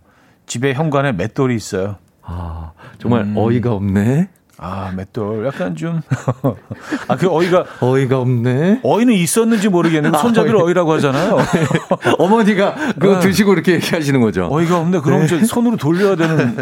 [0.47, 1.97] 집에 현관에 맷돌이 있어요.
[2.23, 3.35] 아, 정말 음.
[3.37, 4.31] 어이가 없네.
[4.59, 5.47] 아, 맷돌.
[5.47, 6.01] 약간 좀.
[7.09, 8.81] 아, 그 어이가, 어이가 없네.
[8.83, 11.37] 어이는 있었는지 모르겠는데 손잡이를 어이 라고 하잖아요.
[12.19, 13.21] 어머니가 그거 네.
[13.21, 14.49] 드시고 이렇게 얘기하시는 거죠.
[14.51, 15.01] 어이가 없네.
[15.01, 16.57] 그럼 저 손으로 돌려야 되는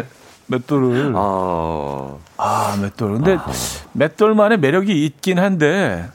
[0.47, 1.13] 맷돌을.
[1.15, 3.13] 아, 아, 맷돌.
[3.13, 3.37] 근데
[3.93, 6.07] 맷돌만의 매력이 있긴 한데,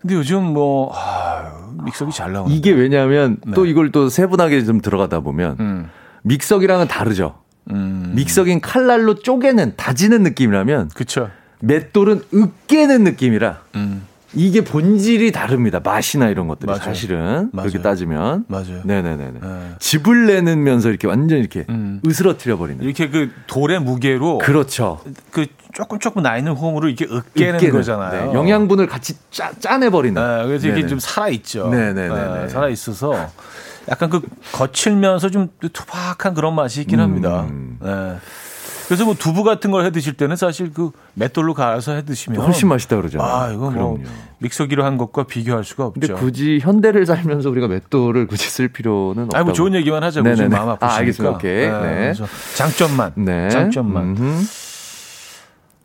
[0.00, 2.54] 근데 요즘 뭐, 아, 믹서기 잘 나오네.
[2.54, 3.52] 이게 왜냐하면 네.
[3.54, 5.90] 또 이걸 또 세분하게 좀 들어가다 보면 음,
[6.22, 7.38] 믹서기랑은 다르죠.
[7.70, 8.12] 음.
[8.14, 11.30] 믹서기는 칼날로 쪼개는 다지는 느낌이라면 그쵸.
[11.60, 15.80] 맷돌은 으깨는 느낌이라 음, 이게 본질이 다릅니다.
[15.82, 16.82] 맛이나 이런 것들이 맞아요.
[16.82, 17.68] 사실은 맞아요.
[17.68, 18.82] 그렇게 따지면 맞아요.
[18.84, 19.30] 네네네.
[19.32, 19.40] 네.
[19.78, 22.00] 집을 내면서 이렇게 완전 이렇게 음.
[22.06, 22.82] 으스러뜨려 버리는.
[22.84, 25.00] 이렇게 그 돌의 무게로 그렇죠.
[25.30, 28.26] 그 조금 조금 나 있는 홈으로 이렇게 으깨는 으깨는, 거잖아요.
[28.26, 30.38] 네, 영양분을 같이 짜, 짜내 버린다.
[30.38, 30.88] 네, 그래서 이게 네네.
[30.88, 31.68] 좀 살아 있죠.
[31.68, 32.48] 네네네네.
[32.48, 33.30] 살아 있어서
[33.88, 34.20] 약간 그
[34.52, 37.46] 거칠면서 좀 투박한 그런 맛이 있긴 합니다.
[37.48, 37.78] 음.
[37.80, 38.16] 네.
[38.86, 42.68] 그래서 뭐 두부 같은 걸 해 드실 때는 사실 그 맷돌로 갈아서 해 드시면 훨씬
[42.68, 43.28] 맛있다 그러잖아요.
[43.28, 43.98] 아, 이거 뭐 그럼요.
[44.38, 46.00] 믹서기로 한 것과 비교할 수가 없죠.
[46.00, 49.36] 근데 굳이 현대를 살면서 우리가 맷돌을 굳이 쓸 필요는 없다고.
[49.36, 50.56] 아니 뭐 좋은 얘기만 하자고 지금 네네네.
[50.56, 50.94] 마음 아프시니까.
[50.94, 51.34] 아, 알겠습니다.
[51.36, 51.66] 오케이.
[51.68, 51.70] 네.
[51.80, 53.12] 그래서 장점만.
[53.16, 53.48] 네.
[53.50, 54.02] 장점만.
[54.04, 54.44] 음흠.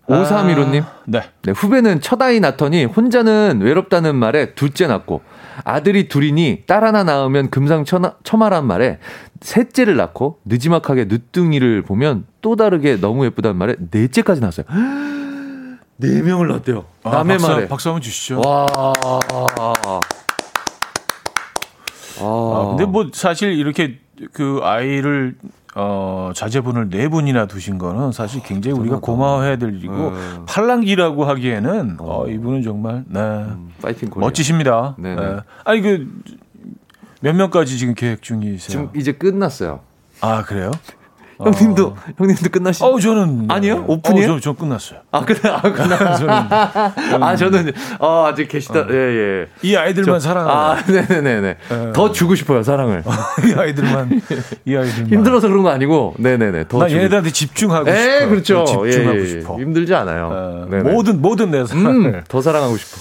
[0.08, 0.84] 5315님.
[0.84, 1.22] 아, 네.
[1.44, 5.22] 네, 후배는 첫 아이 낳더니 혼자는 외롭다는 말에 둘째 낳고
[5.64, 9.00] 아들이 둘이니 딸 하나 낳으면 금상첨화란 말에
[9.42, 14.66] 셋째를 낳고 느지막하게 늦둥이를 보면 또 다르게 너무 예쁘다는 말에 넷째까지 낳았어요.
[15.98, 16.86] 네 명을 낳았대요.
[17.04, 17.68] 아, 남의 박수, 말에.
[17.68, 18.42] 박수 한번 주시죠.
[18.44, 18.66] 와.
[22.20, 24.00] 아, 근데 뭐 사실 이렇게
[24.34, 25.36] 그 아이를
[25.76, 30.46] 어 자제분을 네 분이나 두신 거는 사실 굉장히 우리가 고마워해야 될 일이고 음.
[30.48, 33.46] 팔랑기라고 하기에는 어, 이분은 정말 네
[33.82, 34.28] 파이팅 코리아.
[34.28, 34.96] 멋지십니다.
[34.98, 35.22] 네네.
[35.22, 35.38] 네.
[35.64, 36.08] 아니 그
[37.24, 38.58] 몇 명까지 지금 계획 중이세요?
[38.68, 39.82] 지금 이제 끝났어요.
[40.22, 40.72] 아 그래요?
[41.44, 42.84] 형님도 형님도 끝나시.
[42.84, 43.84] 어 저는 아니요?
[43.88, 44.34] 오픈이에요?
[44.34, 45.00] 어, 저, 저 끝났어요.
[45.12, 45.98] 아 그래 아 끝나.
[46.18, 46.30] 저는
[47.24, 48.86] 아 저는 어 아직 계시다.
[48.90, 49.48] 예 예.
[49.62, 51.42] 이 아이들만 저- 사랑하는 아 네네네네.
[51.70, 51.92] 네.
[51.94, 53.04] 더 주고 싶어요 사랑을.
[53.50, 54.22] 이 아이들만
[54.66, 56.66] 이 아이들만 힘들어서 그런 거 아니고 네네네.
[56.68, 56.90] 더 나.
[56.92, 58.30] 얘네들한테 집중하고 에 싶어.
[58.30, 58.66] 그렇죠.
[58.66, 59.60] 집중하고 예, 예, 싶어.
[59.60, 60.30] 힘들지 않아요.
[60.32, 60.92] 어, 네네.
[60.92, 62.06] 모든 모든 내 사랑을.
[62.16, 62.98] 음, 더 사랑하고 싶어.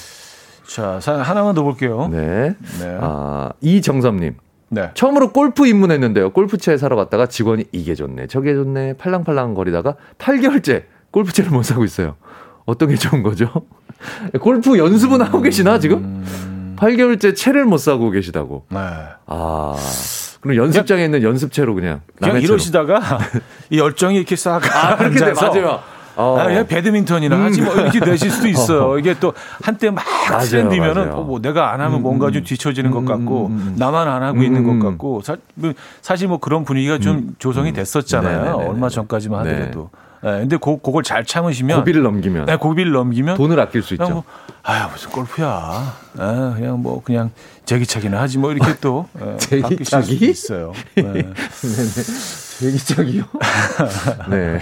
[0.67, 2.09] 자, 사- 하나만 더 볼게요.
[2.13, 2.55] 네.
[2.81, 2.99] 네.
[3.01, 4.35] 아 이정섭님.
[4.71, 4.91] 네.
[4.95, 6.31] 처음으로 골프 입문했는데요.
[6.31, 12.17] 골프채 사러 갔다가 직원이 이게 좋네, 저게 좋네, 팔랑팔랑 거리다가 8개월째 골프채를 못 사고 있어요.
[12.67, 13.51] 어떤 게 좋은 거죠?
[14.41, 16.25] 골프 연습은 하고 계시나 지금?
[16.77, 18.65] 8개월째 채를 못 사고 계시다고.
[18.71, 18.79] 네.
[19.27, 19.77] 아.
[20.41, 22.41] 그럼 연습장에 있는 연습채로 그냥 그냥.
[22.41, 23.19] 이러시다가
[23.69, 25.81] 이 열정이 이렇게 싹 아, 그렇게 돼, 맞아요.
[26.21, 26.39] 어.
[26.39, 28.99] 아, 그냥 배드민턴이나 하지 뭐 이렇게 되실 수도 있어요.
[28.99, 31.21] 이게 또 한때 막 맞아요, 트렌디면은 맞아요.
[31.21, 34.81] 어, 뭐 내가 안 하면 뭔가 좀 뒤처지는 것 같고 나만 안 하고 있는 음.
[34.81, 38.43] 것 같고 사, 뭐 사실 뭐 그런 분위기가 좀 조성이 됐었잖아요.
[38.43, 38.69] 네네네네.
[38.69, 39.53] 얼마 전까지만 네.
[39.55, 39.91] 하더라도.
[40.23, 44.07] 네, 근데 고, 그걸 잘 참으시면 고비를 넘기면 네, 고비를 넘기면 돈을 아낄 수 있죠.
[44.11, 44.25] 뭐,
[44.63, 45.49] 아유, 무슨 골프야.
[46.19, 47.31] 아, 그냥 뭐, 그냥
[47.65, 49.09] 제기차기나 하지 뭐, 이렇게 또.
[49.19, 50.17] 예, 제기차기?
[50.29, 50.75] 있어요.
[50.95, 51.33] 네.
[52.61, 53.25] 대기적이요?
[54.31, 54.61] 네.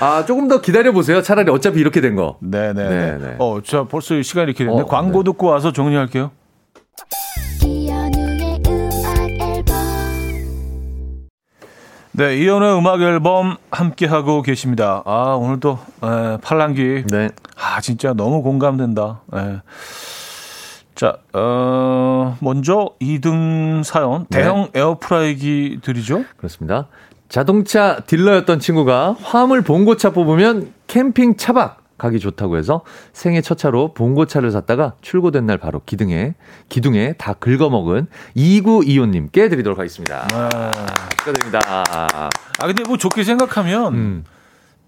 [0.00, 1.22] 아, 조금 더 기다려 보세요.
[1.22, 2.36] 차라리 어차피 이렇게 된 거.
[2.40, 2.74] 네네.
[2.74, 3.36] 네네.
[3.38, 4.82] 어, 자, 벌써 시간이 이렇게 됐네.
[4.82, 5.30] 어, 광고 네.
[5.32, 6.30] 듣고 와서 정리할게요.
[7.64, 9.74] 이현우의 음악 앨범
[12.12, 15.02] 네, 이연의 음악 앨범 함께 하고 계십니다.
[15.06, 17.04] 아, 오늘도 에, 팔랑기.
[17.10, 17.30] 네.
[17.56, 19.22] 아, 진짜 너무 공감된다.
[19.34, 19.60] 에.
[20.94, 24.38] 자, 어, 먼저 2등 사연 네.
[24.38, 26.24] 대형 에어프라이기 들이죠?
[26.36, 26.86] 그렇습니다.
[27.28, 34.50] 자동차 딜러였던 친구가 화물 봉고차 뽑으면 캠핑 차박 가기 좋다고 해서 생애 첫 차로 봉고차를
[34.50, 36.34] 샀다가 출고된 날 바로 기둥에
[36.68, 40.26] 기둥에 다 긁어먹은 2925님께 드리도록 하겠습니다.
[40.32, 40.70] 아,
[41.18, 41.60] 축하드립니다.
[41.66, 42.30] 아
[42.66, 44.24] 근데 뭐 좋게 생각하면 음.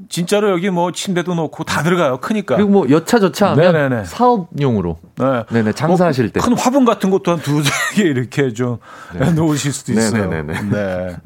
[0.09, 2.19] 진짜로 여기 뭐 침대도 놓고 다 들어가요.
[2.19, 2.57] 크니까.
[2.57, 4.05] 그리고 뭐 여차저차 하면 네네네.
[4.05, 4.99] 사업용으로.
[5.17, 5.45] 네.
[5.51, 5.73] 네네.
[5.73, 6.41] 장사하실 뭐 때.
[6.41, 8.79] 큰 화분 같은 것도 한 두세 개 이렇게 좀
[9.19, 9.31] 네.
[9.33, 10.29] 놓으실 수도 있어요.
[10.29, 10.63] 네네네.
[10.71, 11.17] 네.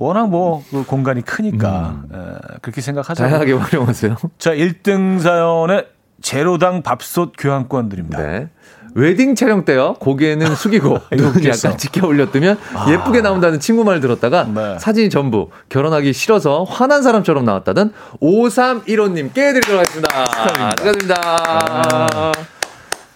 [0.00, 2.16] 워낙 뭐 그 공간이 크니까 음.
[2.16, 3.22] 에, 그렇게 생각하죠.
[3.22, 4.16] 다양하게 활용하세요.
[4.38, 5.84] 자, 1등 사연에
[6.22, 8.18] 제로당 밥솥 교환권 드립니다.
[8.22, 8.48] 네.
[8.94, 9.94] 웨딩 촬영 때요.
[10.00, 12.90] 고개는 숙이고 눈 약간 지켜 올렸더면 아.
[12.90, 14.78] 예쁘게 나온다는 친구 말 들었다가 네.
[14.78, 17.92] 사진이 전부 결혼하기 싫어서 화난 사람처럼 나왔다던
[18.22, 20.24] 5315님께 드리도록 하겠습니다.
[20.24, 20.74] 축하드립니다.
[20.76, 21.14] 축하드립니다.
[21.22, 22.32] 아.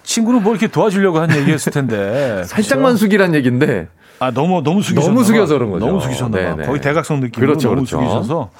[0.02, 2.42] 친구는 뭐 이렇게 도와주려고 한 얘기였을 텐데.
[2.44, 2.96] 살짝만?
[2.96, 3.88] 숙이란 얘기인데
[4.18, 5.86] 아 너무 너무 숙이셔 너무 숙여서 그런 거죠.
[5.86, 6.62] 너무 숙이셨나 봐.
[6.64, 7.98] 거의 대각선 느낌으로 그렇죠, 너무 그렇죠.
[7.98, 8.50] 숙이셔서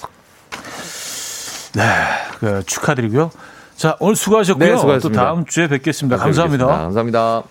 [1.75, 1.83] 네,
[2.39, 3.31] 그, 축하드리고요.
[3.77, 4.69] 자 오늘 수고하셨고요.
[4.73, 5.21] 네, 수고하셨습니다.
[5.21, 6.17] 또 다음 주에 뵙겠습니다.
[6.17, 6.67] 감사합니다.
[6.67, 7.43] 감사합니다.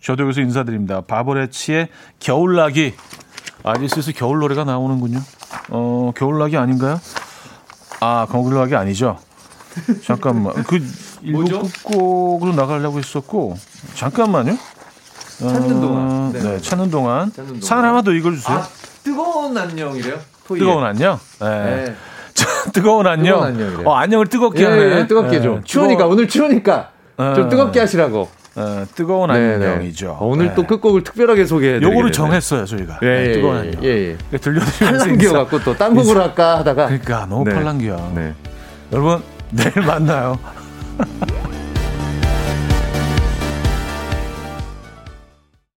[0.00, 1.00] 저도 여기서 인사드립니다.
[1.02, 1.88] 바보레치의
[2.20, 2.94] 겨울나기.
[3.64, 5.20] 아리스에서 겨울 노래가 나오는군요.
[5.70, 7.00] 어 겨울나기 아닌가요?
[8.00, 9.18] 아 겨울나기 아니죠.
[10.04, 10.84] 잠깐만 그
[11.22, 13.56] 일부 끝곡으로 나가려고 했었고
[13.94, 14.56] 잠깐만요.
[15.48, 16.32] 찾는 동안.
[16.32, 17.32] 네, 네 찾는 동안.
[17.32, 17.60] 찾는 동안.
[17.62, 18.56] 사연 하나 더 읽어주세요.
[18.58, 18.68] 아,
[19.02, 20.14] 뜨거운 안녕이래요.
[20.46, 20.60] 토이에.
[20.60, 21.18] 뜨거운 안녕.
[21.40, 21.48] 네.
[21.48, 21.94] 네.
[22.72, 23.34] 뜨거운 안녕.
[23.36, 23.88] 뜨거운 안녕이래요.
[23.88, 24.98] 어, 안녕을 뜨겁게 예, 하네.
[25.00, 25.60] 예, 뜨겁게 해 줘.
[25.64, 27.32] 추우니까 오늘 추우니까 어.
[27.34, 28.28] 좀 뜨겁게 하시라고.
[28.54, 30.10] 어, 뜨거운 안녕이죠.
[30.20, 30.54] 어, 오늘 네.
[30.54, 32.98] 또 끝곡을 특별하게 소개해 요거를 정했어요, 저희가.
[33.02, 33.82] 예, 네, 뜨거운 안녕.
[33.82, 33.88] 예,
[34.32, 34.38] 예.
[34.38, 37.54] 들려드리면서 팔랑기어 갖고 또 딴 곡을 할까 하다가 그러니까 너무 네.
[37.54, 38.12] 팔랑기야.
[38.14, 38.34] 네.
[38.92, 40.38] 여러분 내일 만나요.